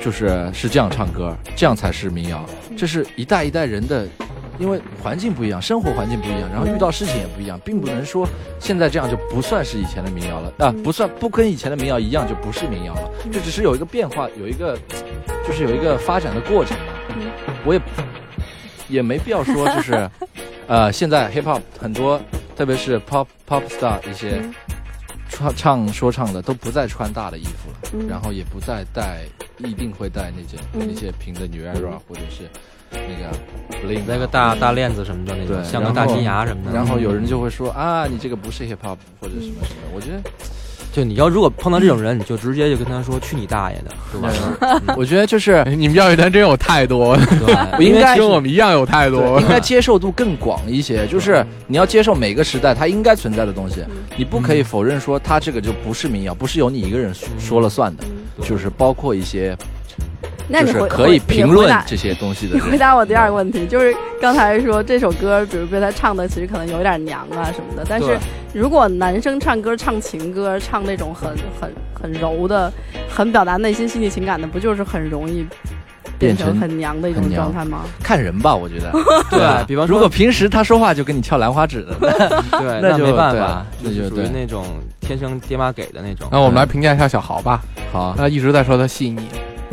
[0.00, 2.48] 就是是这样唱歌，这样才是民谣？
[2.76, 4.06] 这是一代一代人的
[4.58, 8.28] 因为环境不一样，生活环境不一样，然后遇到事情也不一样，并不能说
[8.58, 10.52] 现在这样就不算是以前的民谣了。
[10.58, 14.78] 啊，不算不跟以前的民谣一样就不是民谣了，这只是有一个变化，有一个
[15.46, 16.84] 就是有一个发展的过程嘛。
[17.64, 17.80] 我也
[18.88, 20.10] 也没必要说就是，
[20.68, 22.20] 呃，现在 hip hop 很多，
[22.56, 24.42] 特别是 pop pop star 一些
[25.28, 28.06] 唱唱说唱的都不再穿大的衣服了，嗯。
[28.08, 29.22] 然后也不再戴
[29.58, 30.86] 一定会戴那件、嗯。
[30.86, 32.48] 那些平的 New Era 或者是
[33.82, 36.76] 那个那个大大链子什么的那种，像个大金牙什么的。
[36.76, 40.22] 然后有人就会说啊，你这个不是 hip hop 或者什么什么，我觉得。
[40.92, 44.94] 就你要如果碰到这种人，你就直接就跟他说去你大爷的，就完了。
[44.96, 51.04] 我觉得就是你们教育团真有太多，对，不应该 跟我们一样有太多，应该接受度更广一些。
[51.08, 53.84] 就是你要接受每个时代它应该存在的东西，
[54.16, 58.04] 你不可以否认说它这个就不是民谣，不是由你一个人说说了算的，
[58.44, 59.56] 就是包括一些
[60.48, 62.78] 那你回就是可以评论这些东西的你回。
[62.78, 68.18] 答我第二个问题，就是刚才说这首歌，比如被他唱的其实可能有点娘啊什么的，但是
[68.52, 71.30] 如果男生唱歌唱情歌，唱那种很
[71.60, 72.72] 很很柔的、
[73.08, 75.46] 很表达内心细腻情感的，不就是很容易
[76.18, 77.84] 变成很娘的一种状态吗？
[78.02, 78.92] 看人吧，我觉得。
[79.30, 81.94] 对比方说如果平时他说话就跟你跳兰花指的，
[82.58, 84.64] 对，那就没办法，那就属于那种
[85.00, 86.28] 天生爹妈给的那种。
[86.30, 89.26] 那我们来评价一下小豪吧，好他一直在说他细腻，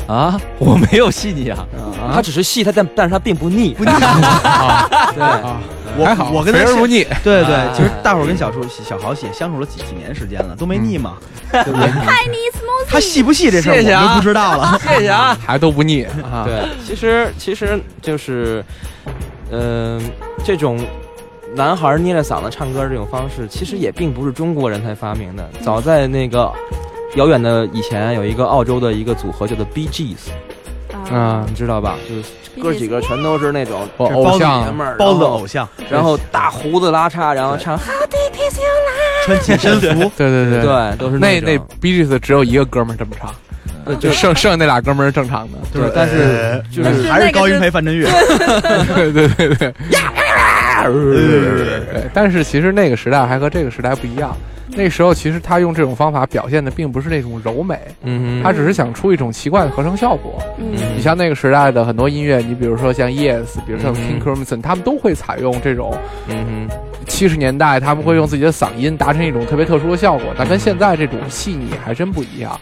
[0.08, 1.66] 啊， 我没有细腻啊，
[2.14, 3.92] 他只是细，他但但是他并不腻，不腻。
[5.14, 5.60] 对，啊，
[5.98, 11.18] 我还好，我跟他相肥而不腻，对对哎，其实大伙儿跟小叔小豪姐相处了几几年时间了，都没腻嘛，
[11.52, 11.64] 对。
[11.64, 11.90] 不对？
[12.90, 14.04] 他细不细这事儿谢谢啊。
[14.04, 14.78] 我就不知道了。
[14.86, 15.38] 谢谢啊。
[15.46, 16.04] 还都不腻。
[16.30, 16.44] 啊。
[16.46, 18.64] 对，其实其实就是，
[19.52, 20.02] 嗯、
[20.44, 20.80] 这种
[21.56, 25.48] 男孩捏着嗓子唱歌这种方式，其实也并不是中国人才发明的。
[25.62, 26.52] 早在那个
[27.16, 30.30] 遥远的以前，有一个澳洲的一个组合叫做 Bee Gees，
[31.14, 31.46] 啊。
[31.48, 31.98] 你知道吧？
[32.08, 37.80] 就是哥几个全都是那种偶像爷们儿，包子的然后偶像，然后大胡子拉碴，然后唱，
[39.26, 45.58] 穿紧身服， 对对对，对，都是那那 B G S 只有一个哥们儿这么唱，就剩剩下那俩哥们儿是正常的。
[45.74, 48.06] 对，但是就是还是高音培范振 岳。
[48.94, 49.74] 对对对对
[52.14, 54.36] 但是其实那个时代还和这个时代不一样。
[54.74, 60.42] 那时候其实他用这种方法表现的并不是那种柔美，嗯，他只是想出一种奇怪的合成效果。
[60.60, 65.94] 嗯你像那个时代的很多音乐，你比如说像 Yes，比如说嗯 King Crimson，他们都会采用这种
[66.30, 66.76] 嗯哼。
[67.06, 72.58] 七十年代他们会用自己的嗓音达成一种特别特殊的效果，但跟现在这种细腻还真不一样。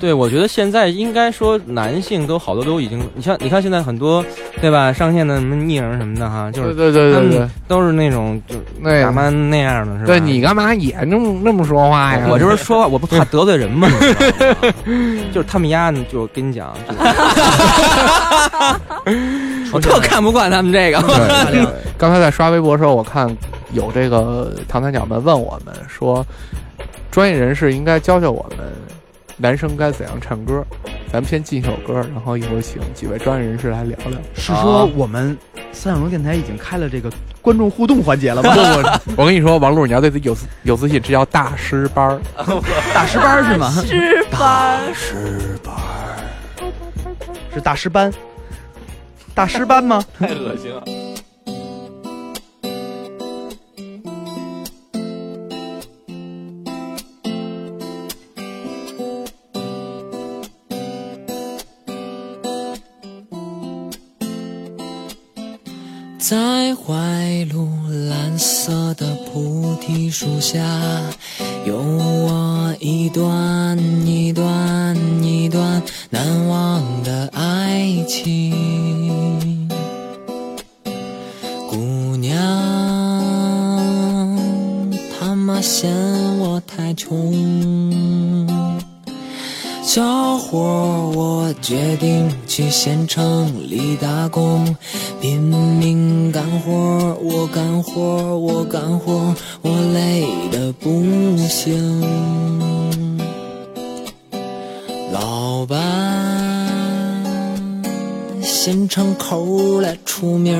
[0.00, 4.24] 对，我觉得现在应该说男性都好多都已经，你像你看现在很多，
[4.60, 4.92] 对吧？
[4.92, 10.06] 上线的什么艺人什么的哈，就是对对对对对，都是那种就那打扮那样的，是吧？
[10.06, 12.26] 对你干嘛也那么那么说话呀？
[12.28, 13.88] 我这不是说话，我不怕 得罪人吗？
[15.32, 16.94] 就是他们家呢，就跟你讲，就
[19.72, 21.00] 我特看不惯他们这个。
[21.50, 21.66] 对，
[21.96, 23.34] 刚才在刷微博的时候，我看
[23.72, 26.24] 有这个唐三角们问我们说，
[27.10, 28.58] 专业人士应该教教我们
[29.44, 30.64] 男生该怎样唱歌。
[31.12, 34.18] 咱们先进一首歌，然后一会儿请几位专业人士来聊聊。
[34.34, 35.36] 是说我们
[35.70, 38.54] 三角龙电台已经开了这个观众互动环节了吗？
[39.04, 42.18] 不， 我跟你说，王璐，你要对自己有有自信，这叫 大师班儿。
[42.94, 43.70] 大师班是吗？
[43.70, 45.58] 师班，是
[47.62, 48.10] 大师班，
[49.34, 50.02] 大师班吗？
[50.18, 50.82] 太恶心了。
[70.44, 70.60] 下，
[71.64, 79.66] 有我一段一段一段难忘的爱情。
[81.70, 82.36] 姑娘，
[85.18, 85.90] 他妈嫌
[86.38, 87.32] 我太穷。
[89.82, 90.58] 小伙，
[91.14, 94.76] 我决定去县城里打工，
[95.20, 99.32] 拼命干活，我干活，我干活，
[99.62, 99.70] 我
[100.24, 102.00] 累得不行。
[105.12, 105.78] 老板，
[108.40, 110.56] 县城口来出名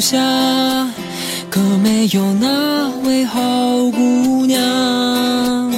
[0.00, 0.18] 下，
[1.50, 3.40] 可没有那位好
[3.90, 5.72] 姑娘，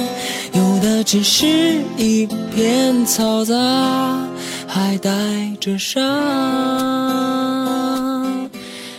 [0.53, 3.55] 有的只是一片嘈杂，
[4.67, 5.09] 还带
[5.59, 6.01] 着伤。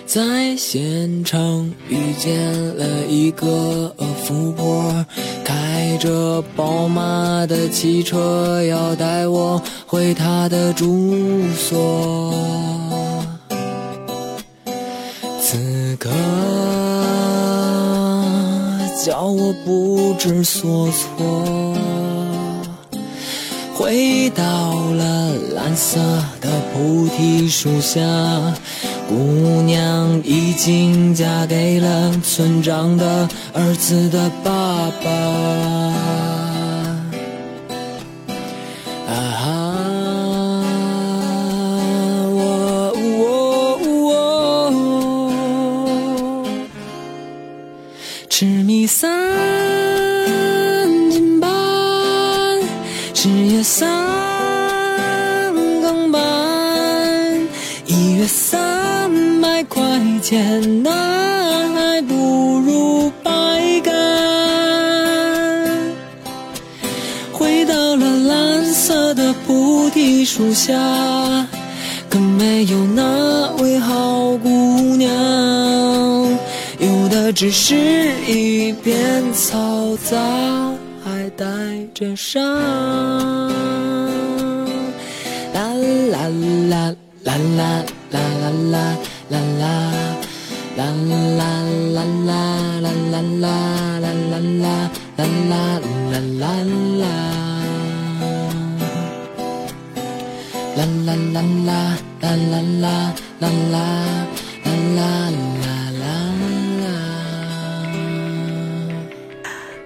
[0.04, 5.06] 在现场遇见了一个富婆，
[5.42, 11.14] 开着宝马的汽车，要带我回她的住
[11.56, 12.81] 所。
[16.02, 16.10] 歌
[19.04, 21.76] 叫我不知所措，
[23.76, 24.42] 回到
[24.90, 26.00] 了蓝色
[26.40, 28.00] 的菩提树下。
[29.08, 29.14] 姑
[29.62, 35.81] 娘已经嫁给了村长的儿子的爸爸。
[70.54, 70.72] 下，
[72.10, 74.48] 可没有那位好姑
[74.96, 75.10] 娘，
[76.78, 77.74] 有的只是
[78.26, 80.16] 一片嘈杂，
[81.04, 81.46] 还带
[81.94, 82.42] 着伤。
[85.54, 85.74] 啦
[86.10, 86.28] 啦
[86.68, 86.94] 啦
[87.24, 88.96] 啦啦啦啦啦。
[89.32, 89.38] 啦
[90.78, 91.62] 啦啦啦啦啦啦啦
[93.10, 93.56] 啦啦啦啦
[94.22, 95.91] 啦啦啦啦
[101.12, 105.00] 啦啦啦啦啦啦啦啦啦啦
[105.60, 105.66] 啦
[105.98, 106.04] 啦
[106.80, 106.86] 啦。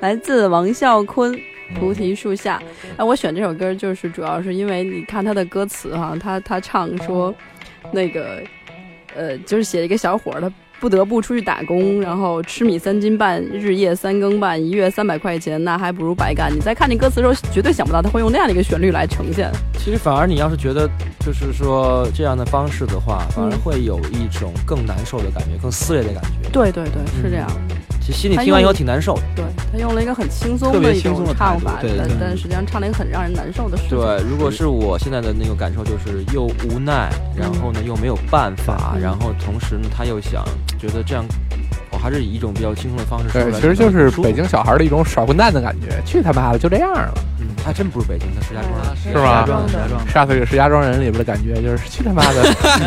[0.00, 1.32] 来自王啸坤
[1.78, 2.58] 《菩提树下》。
[2.96, 7.34] 哎，我选这首歌就是主要是因为你看他的歌词哈，他他唱说
[7.92, 8.42] 那个。
[9.16, 16.54] 呃，就是写一个小伙儿，的不得不出去打工，然后吃米三斤半，日夜三更半，一月三百块钱，那还不如白干。
[16.54, 19.50] 你在看那歌词的时候，绝对想不到他会用那样的一个旋律来呈现。
[19.78, 20.88] 其实反而你要是觉得
[21.20, 26.48] 就是说这样的方式的话，反而会有一种更难受的感觉，更撕裂的感觉。
[26.50, 27.48] 对对对，是这样。
[28.06, 29.22] 其实心里听完以后挺难受的。
[29.34, 33.98] 对他用了一个很轻松的一种唱法，但但实际上唱了一个很让人难受的事情。
[33.98, 40.44] 对，如果是我现在的那个感受，就是又无奈，然后呢又没有办法，然后同时呢他又想
[40.78, 41.45] 觉得这样，我
[42.06, 46.00] 还是以一种比较轻松的方式说对，其实就是北京小孩的一种耍混蛋的感觉。
[46.04, 47.12] 去他妈的，就这样了。
[47.40, 49.66] 嗯，他真不是北京，他石家庄，是吧？
[49.66, 52.44] 石家庄，杀死个石家庄人里边的感觉，就是去他妈的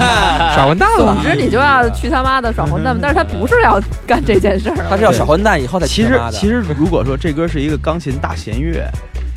[0.55, 1.13] 耍混蛋了。
[1.13, 3.77] 总之你就要去他妈的耍混蛋，但是他不是要
[4.07, 8.89] 干这件事儿，他是要耍混蛋以后再其实其实如果说这歌是一个钢琴大弦乐，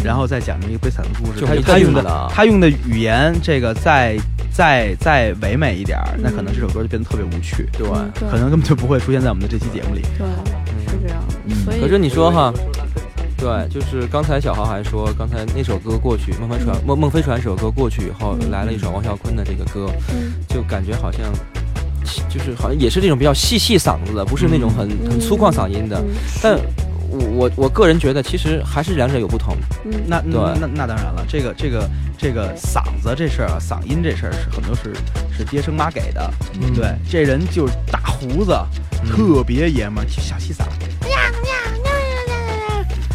[0.04, 4.16] 然后再讲一个悲惨的故事，他他用的他用的语言这个再
[4.52, 10.02] 再再唯美一点，那可能这首歌就变得特别无趣，对吧，可能根本就不会出现在我们的这期节目里。
[10.18, 10.26] 对，
[10.86, 11.22] 是这样。
[11.64, 12.52] 所以可是你说哈。
[13.38, 19.90] 对，就是刚才小豪还说，刚才那首歌过去，孟非传孟孟非传这首歌过去以后，来了一首王啸坤的这个歌，
[20.46, 21.22] 就感觉好像，
[22.28, 26.00] 就是好像也是这种比较细细嗓子的，不是那种很很粗犷嗓音的。
[26.40, 26.56] 但
[27.12, 29.54] 我我我个人觉得，其实还是两者有不同。
[29.84, 34.94] 嗯那那，那那当然了，这个这个这个嗓子这事儿啊，嗓音这事儿是很多是
[35.36, 36.30] 是爹生妈给的。
[36.60, 38.56] 嗯对，这人就是大胡子，
[39.06, 40.64] 特别爷们儿，小细嗓。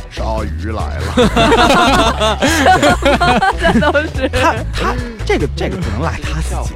[0.10, 1.06] 鲨鱼来了
[3.61, 4.95] 这都是他他
[5.28, 6.74] 这个这个不能赖他自己，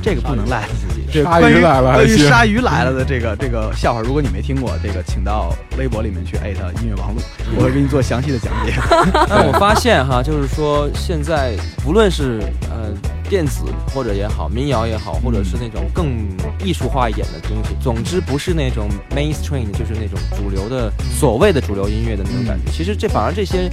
[0.00, 1.02] 这个不能赖他自己。
[1.24, 7.20] 鲨鱼来了，关于鲨鱼来了的这个这个笑话，如果你没听过，这个请到微博里面去艾特音乐王璐，
[7.56, 8.72] 我会给你做详细的讲解。
[9.28, 12.40] 但我发现哈，就是说现在不论是
[12.70, 12.94] 呃
[13.32, 13.64] 电子
[13.94, 16.28] 或者也好，民谣也好，或者是那种更
[16.62, 22.70] 艺术化一点的东西，总之不是那种 mainstream，就是那种主流的所谓的主流音乐的那种感觉。
[22.70, 23.70] 其实这反而这些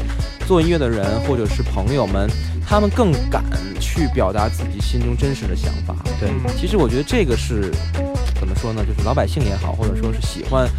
[0.48, 2.30] 做音乐的人或者是朋友们，
[2.66, 3.44] 他们更敢
[3.82, 5.94] 去表达自己心中真实的想法。
[6.22, 7.70] 对，其实我觉得这个是
[8.40, 8.82] 怎么说呢？
[8.86, 10.70] 就是老百姓也好，或者说是喜欢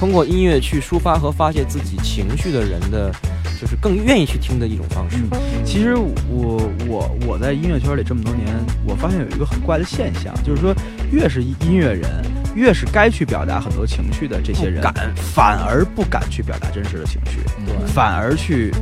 [0.00, 3.12] 通过音乐去抒发和发泄自己情绪的人的，
[3.60, 5.18] 就是更愿意去听的一种方式。
[5.62, 8.46] 其实我我我在音乐圈里这么多年，
[8.86, 10.74] 我发现有一个很怪的现象，就是说
[11.12, 12.08] 越是音乐人，
[12.56, 14.94] 越是该去表达很多情绪的这些人，敢。
[15.14, 17.40] 反而不敢去表达真实的情绪，
[17.86, 18.72] 反而去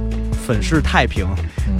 [0.46, 1.26] 粉饰太平，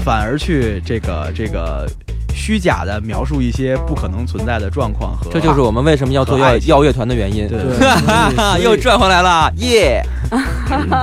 [0.05, 1.89] 反而去这个这个
[2.34, 7.48] 虚假的描述一些不可能存在的状况和这就是我们为什么要做要要乐团的原因。
[7.48, 7.59] 对。
[7.59, 10.02] 对， 又转回来了，耶！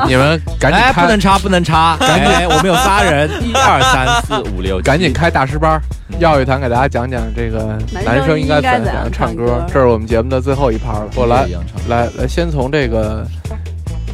[0.08, 1.98] 你们赶紧不能插，不能插！
[1.98, 5.82] 赶紧，我们有仨人， 一二三四五六， 赶紧开大师班儿，
[6.20, 9.66] 耀乐团给大家讲讲这个男生应该怎样唱歌。
[9.68, 11.48] 这是我们节目的最后一趴了，我来
[11.88, 13.26] 来来，先从这个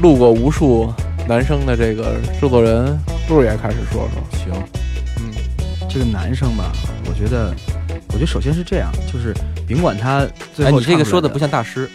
[0.02, 0.94] 路过无数
[1.28, 2.98] 男生的这个制作人
[3.30, 4.40] 路爷开始说说。
[4.40, 4.64] 行，
[5.20, 5.32] 嗯，
[5.90, 6.72] 这个男生吧，
[7.08, 7.54] 我觉得，
[8.10, 9.34] 我觉得首先是这样，就是
[9.68, 10.26] 甭管他
[10.56, 11.90] 最哎，后你这个说的不像大师，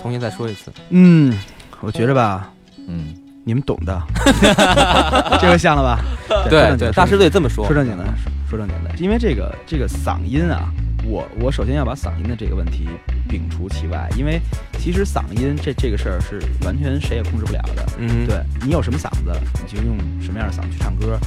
[0.00, 0.72] 重新再说一次。
[0.90, 1.36] 嗯，
[1.80, 2.50] 我觉着吧，
[2.88, 3.14] 嗯，
[3.44, 4.00] 你们懂的，
[5.40, 6.00] 这个像了吧？
[6.48, 8.04] 对对大师得这么说说正经的，
[8.48, 10.70] 说正经的，因为这个这个嗓音啊，
[11.04, 12.88] 我我首先要把嗓音的这个问题
[13.28, 14.40] 摒除其外，因为
[14.78, 17.86] 其实嗓音这这个事儿是完全谁也控制不了的。
[17.98, 19.32] 嗯对你有什么嗓子，
[19.62, 21.18] 你就用什么样的嗓子去唱歌。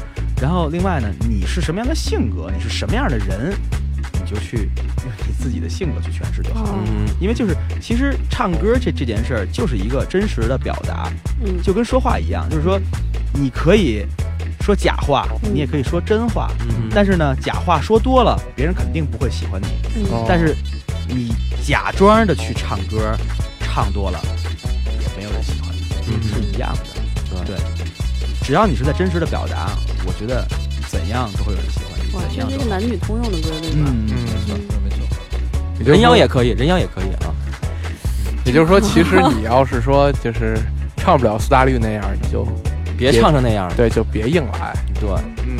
[0.42, 3.54] 然后另外呢，你是什么样的性格，你是什么样的人，
[4.14, 6.84] 你就去用你自己的性格去诠释就好了。
[6.88, 11.12] 嗯因为就是其实唱歌这这件事儿就是一个真实的表达，
[11.44, 12.80] 嗯就跟说话一样，就是说
[13.34, 14.06] 你可以
[14.64, 19.68] 说假话，你也可以说真话，嗯但是呢，假话说多了，别人肯定不会喜欢你。
[19.98, 20.56] 嗯但是
[21.10, 23.14] 你假装的去唱歌，
[23.60, 24.18] 唱多了
[25.02, 27.44] 也没有人喜欢你，嗯是一样的。
[27.46, 27.58] 对，
[28.42, 29.72] 只要你是在真实的表达，
[30.06, 30.48] 我觉得
[30.88, 32.16] 怎样都会有人喜欢你。
[32.16, 33.90] 哇，怎样这是一个男女通用的规律吧？
[33.90, 35.84] 嗯，没错，没错。
[35.84, 37.36] 人妖也可以，人妖也可以啊。
[38.46, 40.58] 也就是说，其实你要是说就是
[40.96, 42.48] 唱不了苏打绿那样，你就
[42.98, 44.74] 别唱成那样对，就别硬来。
[45.00, 45.10] 对，
[45.46, 45.58] 嗯，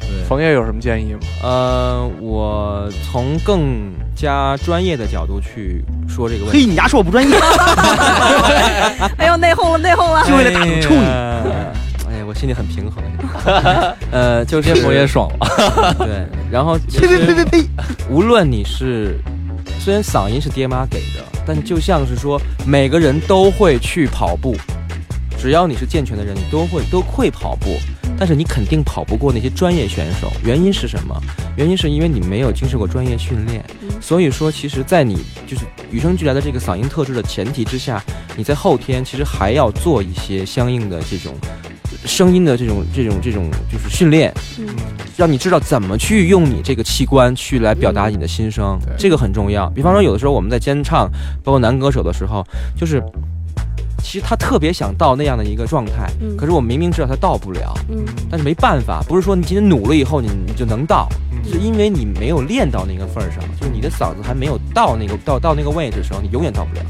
[0.00, 1.20] 对，冯爷有什么建议吗？
[1.42, 7.36] 呃，我从更加专业的角度去说这个问题嘿，你丫说我不专业，
[9.18, 10.24] 哎呦，内讧了，内讧了！
[10.26, 11.04] 就为了打赌抽你。
[12.10, 13.02] 哎呀，我心里很平衡。
[14.10, 15.94] 呃，就是我也爽了。
[16.04, 17.68] 对，然后其呸呸呸实呸呸！
[18.10, 19.16] 无论你是，
[19.78, 24.56] 虽然嗓音是爹妈给的，但就像是说每个人都会去跑步，
[25.40, 27.78] 只要你是健全的人，你都会都会跑步，
[28.18, 30.30] 但是你肯定跑不过那些专业选手。
[30.44, 31.18] 原因是什么？
[31.56, 33.64] 原因是因为你没有经受过专业训练。
[34.02, 38.04] 所以说，其实，在你就是与生俱来的这个嗓音特质的前提之下，
[38.36, 41.34] 你在后天其实还要做一些相应的这种
[42.04, 44.66] 声音的这种这种这种就是训练，嗯
[45.16, 49.68] 让你知道怎么去用你这个器官去来表达你的心声，对这个很重要。
[49.70, 51.10] 比方说，有的时候我们在监唱，
[51.42, 52.46] 包括男歌手的时候，
[52.76, 53.02] 就是
[54.02, 61.08] 其实他特别想到那样的一个状态，嗯可是我明明知道他到不了，嗯但是没办法，不是说你今天努了以后你你就能到，
[61.44, 66.80] 是因为你没有练到那个份儿上，就是你的嗓子还没有到那个到到那个位置的时候，你永远到不了。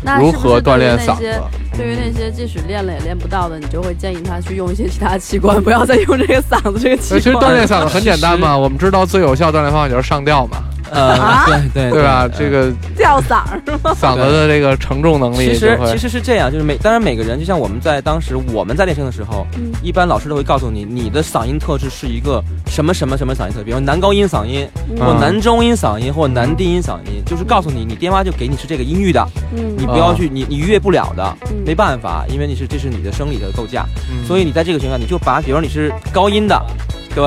[0.00, 1.42] 那如何锻炼嗓子？
[1.76, 7.34] 对于那些即使练了也练不到的，你就会建议他去用一些其他器官，不要再用这个嗓子这个器官其实。
[7.34, 10.58] 锻炼嗓子很简单嘛，我们知道最有效锻炼方法就是上吊嘛，
[10.90, 11.44] 呃，啊？
[11.46, 12.02] 对对对。
[12.02, 12.28] 吧？
[12.28, 13.94] 这个吊嗓儿是吗？
[13.94, 19.72] 嗓子的这个承重能力其实其实是这样，就是每当然每个人，就像我们在当时我们在练声的时候，嗯。
[19.82, 24.96] 一般老师都会告诉你，你的嗓音特质是一个什么什么什么嗓音特质，比如男高音嗓音，嗯。
[24.98, 29.74] 或男中音嗓音，或男低音嗓音，就是告诉你，你爹妈就给你是这个音域的，嗯。
[29.76, 31.62] 你不要去，你你逾越不了的，嗯。
[31.66, 34.26] 没办法，因为你是这是你的生理的构架，嗯。
[34.26, 36.60] 所以你在这个情况下，你就把，比如你是高音的，
[37.14, 37.24] 对。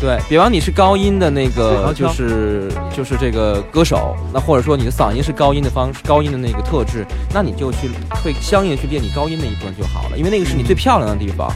[0.00, 7.04] 对，比方你是高音的那个，就是就是这个歌手，那或者说你的嗓音是高音的方式高音的那个特质，
[7.34, 7.90] 那你就去
[8.24, 11.52] 会相应的去练你高音那一部分就好了，因为那个是你最漂亮的地方，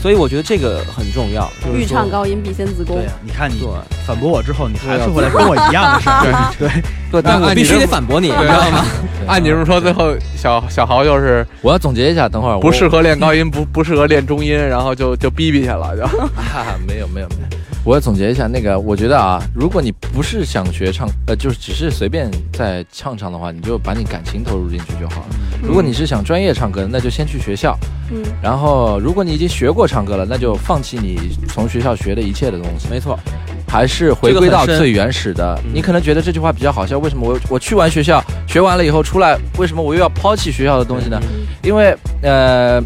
[0.00, 1.50] 所以我觉得这个很重要。
[1.64, 3.06] 就是欲唱高音必先自宫对。
[3.06, 3.68] 呀，你看你对
[4.06, 6.54] 反驳我之后，你还是回来跟我一样的事儿。
[6.58, 8.84] 对对，对，但我必须得反驳你，你知道吗？
[9.26, 16.04] 按你这么说，最后小小豪就是我要总结一下，等会儿不适合练高音，不不适合练中音，然后就就逼逼去了，就
[16.38, 25.26] 啊，没有没有没有，我要总结一下，那个我觉得啊，如果你不是想学唱，呃，就是只是随便在唱唱的话，你就把你感情投入进去就好了。
[25.60, 27.76] 如果你是想专业唱歌，那就先去学校。
[28.12, 33.18] 嗯然后，如果你已经学过唱歌了，那就放弃你从学校学的一切的东西，没错，
[33.66, 35.58] 还是回归到最原始的。
[35.64, 41.20] 嗯你可能觉得这句话比较好笑，为什么我我去完学校学完了以后出来，为什么我又要抛弃学校的东西呢？
[41.64, 42.80] 因为呃，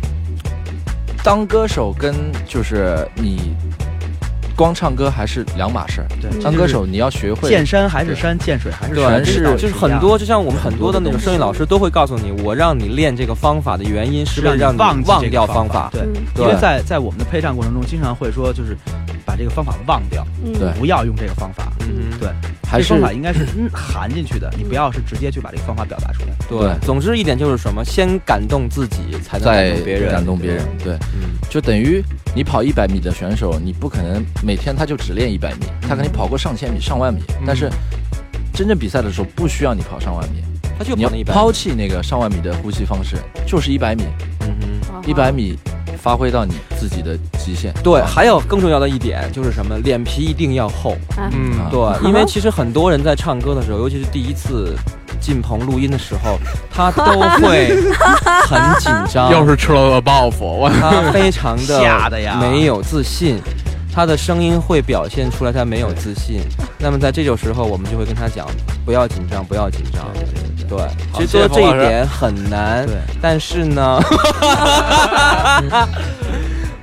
[1.22, 2.14] 当歌手跟
[2.46, 3.54] 就是你
[4.56, 6.06] 光唱歌还是两码事儿。
[6.20, 15.90] 对当歌手你要学会见山还是山，见水还是水，对，全是就是很多，就像我们很多的那种声乐老师都会告诉你，我让你练这个方法的原因是为了让你忘忘掉方法。
[15.92, 18.76] 对，嗯因为在在我们的配唱过程中，经常会说，就是
[19.24, 21.72] 把这个方法忘掉，嗯对不要用这个方法。
[21.80, 22.28] 嗯，对，
[22.68, 26.34] 还是这方法应该是嗯含进去的，你不要是直接去把这个方法表达出来。
[26.48, 30.12] 对，总之一点就是什么，先感动自己，才能感动别人。
[30.12, 30.64] 感动别人。
[30.82, 32.02] 对，嗯，就等于
[32.36, 37.22] 你跑一百米的选手，你不可能每天他就只练一百米，他肯定跑过上千米、上万米。
[37.46, 37.70] 但是
[38.52, 40.42] 真正比赛的时候，不需要你跑上万米，
[40.78, 41.32] 他就你要跑那一百。
[41.32, 44.04] 抛弃那个上万米的呼吸方式，就是一百米，
[44.42, 44.54] 嗯
[45.06, 45.56] 一百米
[45.98, 47.72] 发挥到你自己的极限。
[47.82, 49.78] 对，还有更重要的一点就是什么？
[49.78, 50.94] 脸皮一定要厚。
[51.16, 54.76] 嗯，对，因为其实很多人在唱歌的时候，尤其是第一次
[55.26, 56.38] 进棚录音的时候，
[56.72, 57.02] 他都
[57.40, 57.76] 会
[58.46, 62.38] 很紧张，又是吃了个报复，我他非常的吓得呀。
[62.40, 63.42] 没有自信，
[63.92, 66.40] 他的声音会表现出来他没有自信。
[66.78, 68.46] 那么在这种时候，我们就会跟他讲，
[68.84, 70.04] 不要紧张，不要紧张。
[70.68, 70.78] 对，
[71.14, 72.86] 其实做这一点很难，
[73.20, 74.00] 但是呢，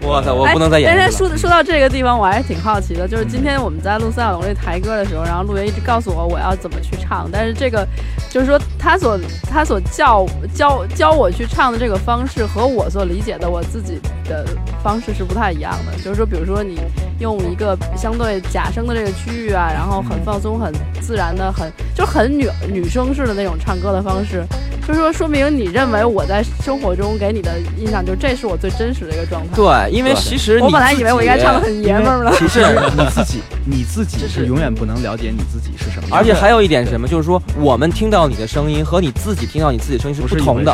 [0.04, 1.18] 我操，我不能再演但是。
[1.18, 7.88] 说说到这个地方，我还是挺好奇的，就是今天我们在录三小龙这台歌的时候，然后陆源一直告诉我我要怎么去唱，但是这个
[8.30, 9.20] 就是说他所
[9.50, 14.46] 他所教教教我去唱的这个方式和我所理解的我自己的
[14.84, 15.96] 方式是不太一样的。
[16.04, 16.80] 就是说，比如说你
[17.20, 24.44] 用一个相对假声的这个区域啊，然后很放松、很自然的、很就很女女生式的那种唱歌的方式，
[24.86, 29.56] 就是说说明你认为我在生活中给你的印象，就这是我最真实的一个状态。
[29.56, 32.34] 对，因为其实我本来你以为我应该唱的很爷们儿了。
[32.40, 32.62] 其实
[32.98, 40.74] 你自己你自己是永远不能了解你自己是什么，而且还有一点是什么，就是说我们听到你的声音和你自己听到你自己的声音是不同的。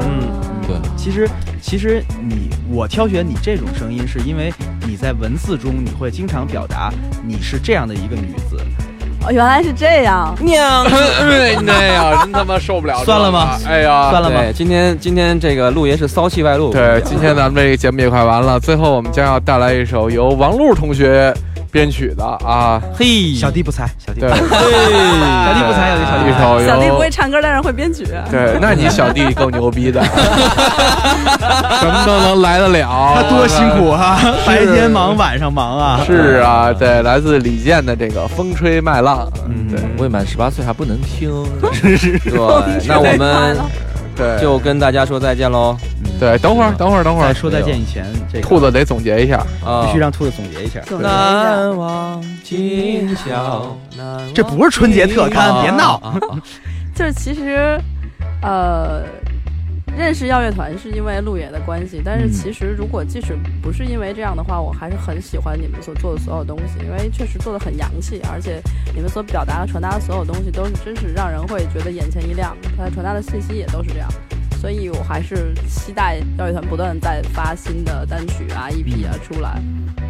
[0.00, 0.28] 嗯，
[0.66, 1.28] 对，其实
[1.62, 4.52] 其实你我挑选你这种声音，是因为
[4.86, 6.92] 你在文字中你会经常表达
[7.26, 8.56] 你是这样的一个女子。
[9.28, 10.34] 哦，原来是这样。
[10.40, 13.04] 娘， 哎呀，真他妈受不了。
[13.04, 14.40] 算了吗哎呀，算了吗？
[14.54, 16.72] 今天今天这个陆爷是骚气外露。
[16.72, 21.34] 对，今天咱们这个节目也快完了，最后我们将要带来一首由王璐同学
[21.70, 26.42] 编曲的啊，嘿，小弟不才，小弟不对，才，小弟不才，小弟一不才。
[26.42, 28.06] 首由小弟不会唱歌，但是会编曲。
[28.30, 36.00] 对，那你小弟够牛逼的， 什么都能来得了，他多辛苦啊，白天忙，晚上忙啊。
[36.06, 39.68] 是啊，对，来自李健的这个《风吹麦浪》，嗯。
[39.68, 39.78] 对。
[39.98, 41.28] 未满十八岁还不能听，
[41.60, 42.20] 对，
[42.86, 43.56] 那我们
[44.18, 45.76] 对，就跟大家说再见喽。
[46.18, 48.46] 对，等会儿，等会儿，等会儿，在说再见以前，这个。
[48.46, 49.84] 兔子得总结一下，啊。
[49.86, 50.80] 必须让兔子总结一下。
[51.00, 56.02] 难忘今宵，难忘这不是春节特刊，别闹。
[56.92, 57.80] 就是其实，
[58.42, 59.04] 呃，
[59.98, 68.62] 认识耀乐团是因为路野的关系，但是嗯其实如果即使不是因为这样的话，我还是很喜欢你们所做的所有东西，因为确实做的很洋气，而且
[68.94, 74.08] 你们所表达、传达的所有东西都是真是让人会觉得眼前一亮，它传达的信息也都是这样。
[74.60, 79.60] 所以我还是期待耀乐团不断地在发新的单曲啊、EP 啊出来。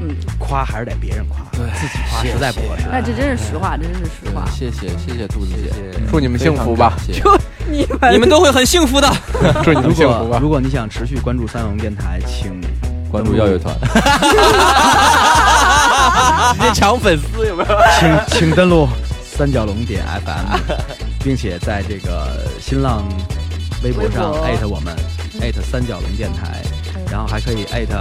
[0.01, 2.85] 嗯，夸还是得别人夸，对自己夸实在不合适。
[2.91, 4.47] 那这真是实话，真是实话。
[4.47, 5.71] 谢谢谢谢兔子姐，
[6.09, 6.97] 祝你们幸福吧，
[7.71, 9.09] 你们你们都会很幸福的。
[9.63, 10.39] 祝你如们幸福吧。
[10.39, 12.59] 果如果你想持续关注三龙电台，请
[13.11, 13.75] 关注耀乐团，
[16.55, 17.69] 直接抢粉丝有没有？
[18.01, 18.89] 请请登录
[19.23, 20.59] 三角龙点 FM，
[21.23, 23.05] 并且在这个新浪
[23.83, 24.97] 微博上艾特我们，
[25.41, 26.63] 艾特三角龙电台，
[27.11, 27.97] 然后还可以艾特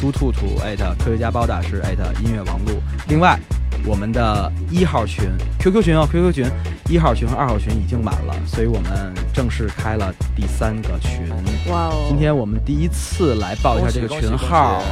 [0.00, 2.80] 猪兔兔，艾特科学家包大师，艾特音乐王璐。
[3.08, 3.38] 另外，
[3.84, 6.50] 我们的一号群 QQ 群哦，QQ 群
[6.90, 11.28] 一号群和二号群已经满了，所以我们正式开了第三个群。
[11.70, 12.04] 哇哦！
[12.08, 14.82] 今天我们第一次来报一下这个群号，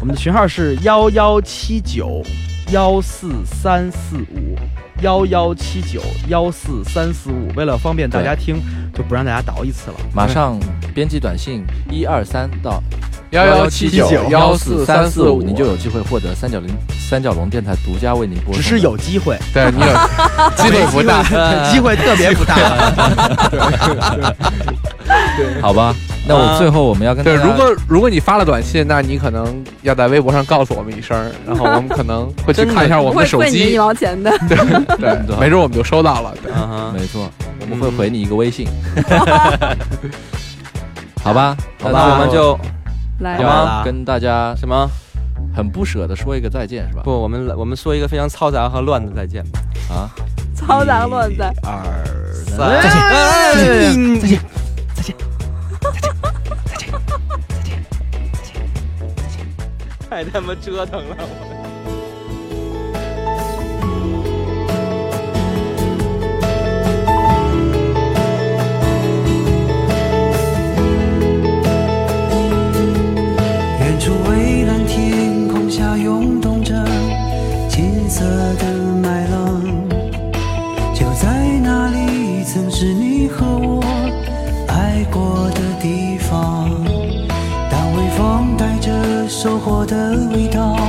[0.00, 2.20] 我们的群号是幺幺七九
[2.72, 4.56] 幺四三四五
[5.00, 7.46] 幺幺七九幺四三四五。
[7.54, 8.60] 为了方便大家听，
[8.92, 9.96] 就不让大家倒一次了。
[10.12, 10.58] 马上
[10.92, 12.82] 编辑短信一二三到
[13.30, 16.68] 幺幺七九幺四三四五，你就有机会获得三角龙
[16.98, 18.54] 三角龙电台独家为您播。
[18.54, 19.86] 只是有机会，对你有
[20.56, 21.22] 机会不大，
[21.70, 22.56] 机会特别不大。
[25.60, 25.94] 好吧？
[26.26, 34.30] 那我最后我们要跟对，如果如果你发了短信，那你可能要在微博上告诉我们一声，然后我们可能会去看一下我们的手机一，毛钱的。
[34.48, 34.58] 对，
[35.38, 36.34] 没准我们就收到了。
[36.42, 36.52] 对，
[36.98, 37.30] 没错，
[37.60, 38.66] 我们会回你一个微信，
[41.22, 41.56] 好吧？
[41.80, 42.58] 好吧，我们就
[43.20, 44.90] 来要吧跟大家什么？
[45.54, 47.02] 很不舍得说一个再见，是吧？
[47.04, 49.60] 不，我们我们说一个非常嘈杂和乱的再见吧。
[49.88, 50.10] 啊，
[50.54, 51.52] 嘈杂乱的。
[51.52, 52.04] 一二
[52.34, 52.90] 三再
[53.92, 54.38] 见，再见，
[54.94, 55.14] 再见。
[60.10, 61.16] 太他妈折腾了！
[89.40, 90.87] 收获的味道。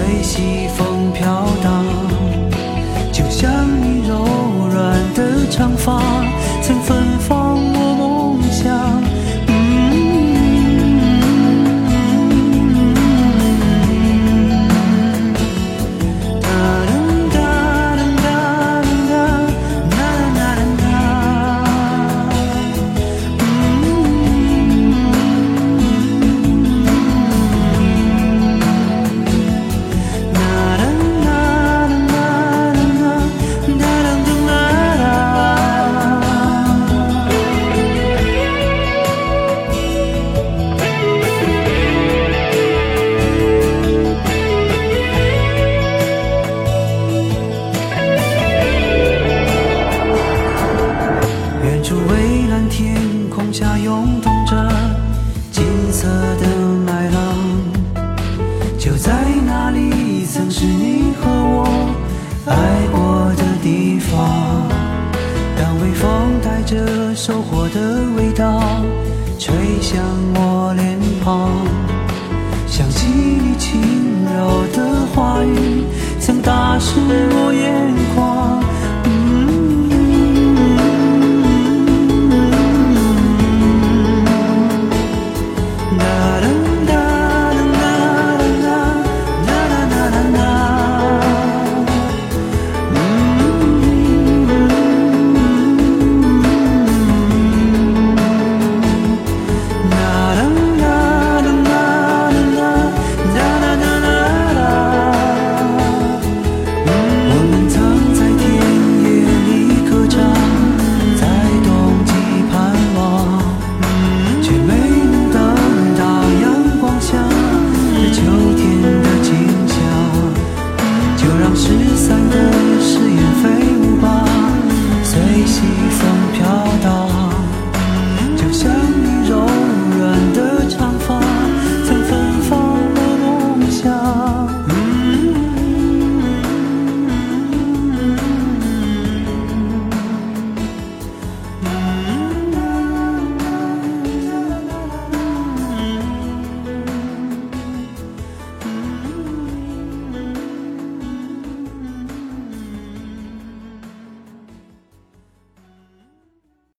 [0.00, 1.84] 随西风飘荡
[3.12, 3.52] 就像
[3.82, 4.24] 你柔
[4.72, 6.19] 软的长发。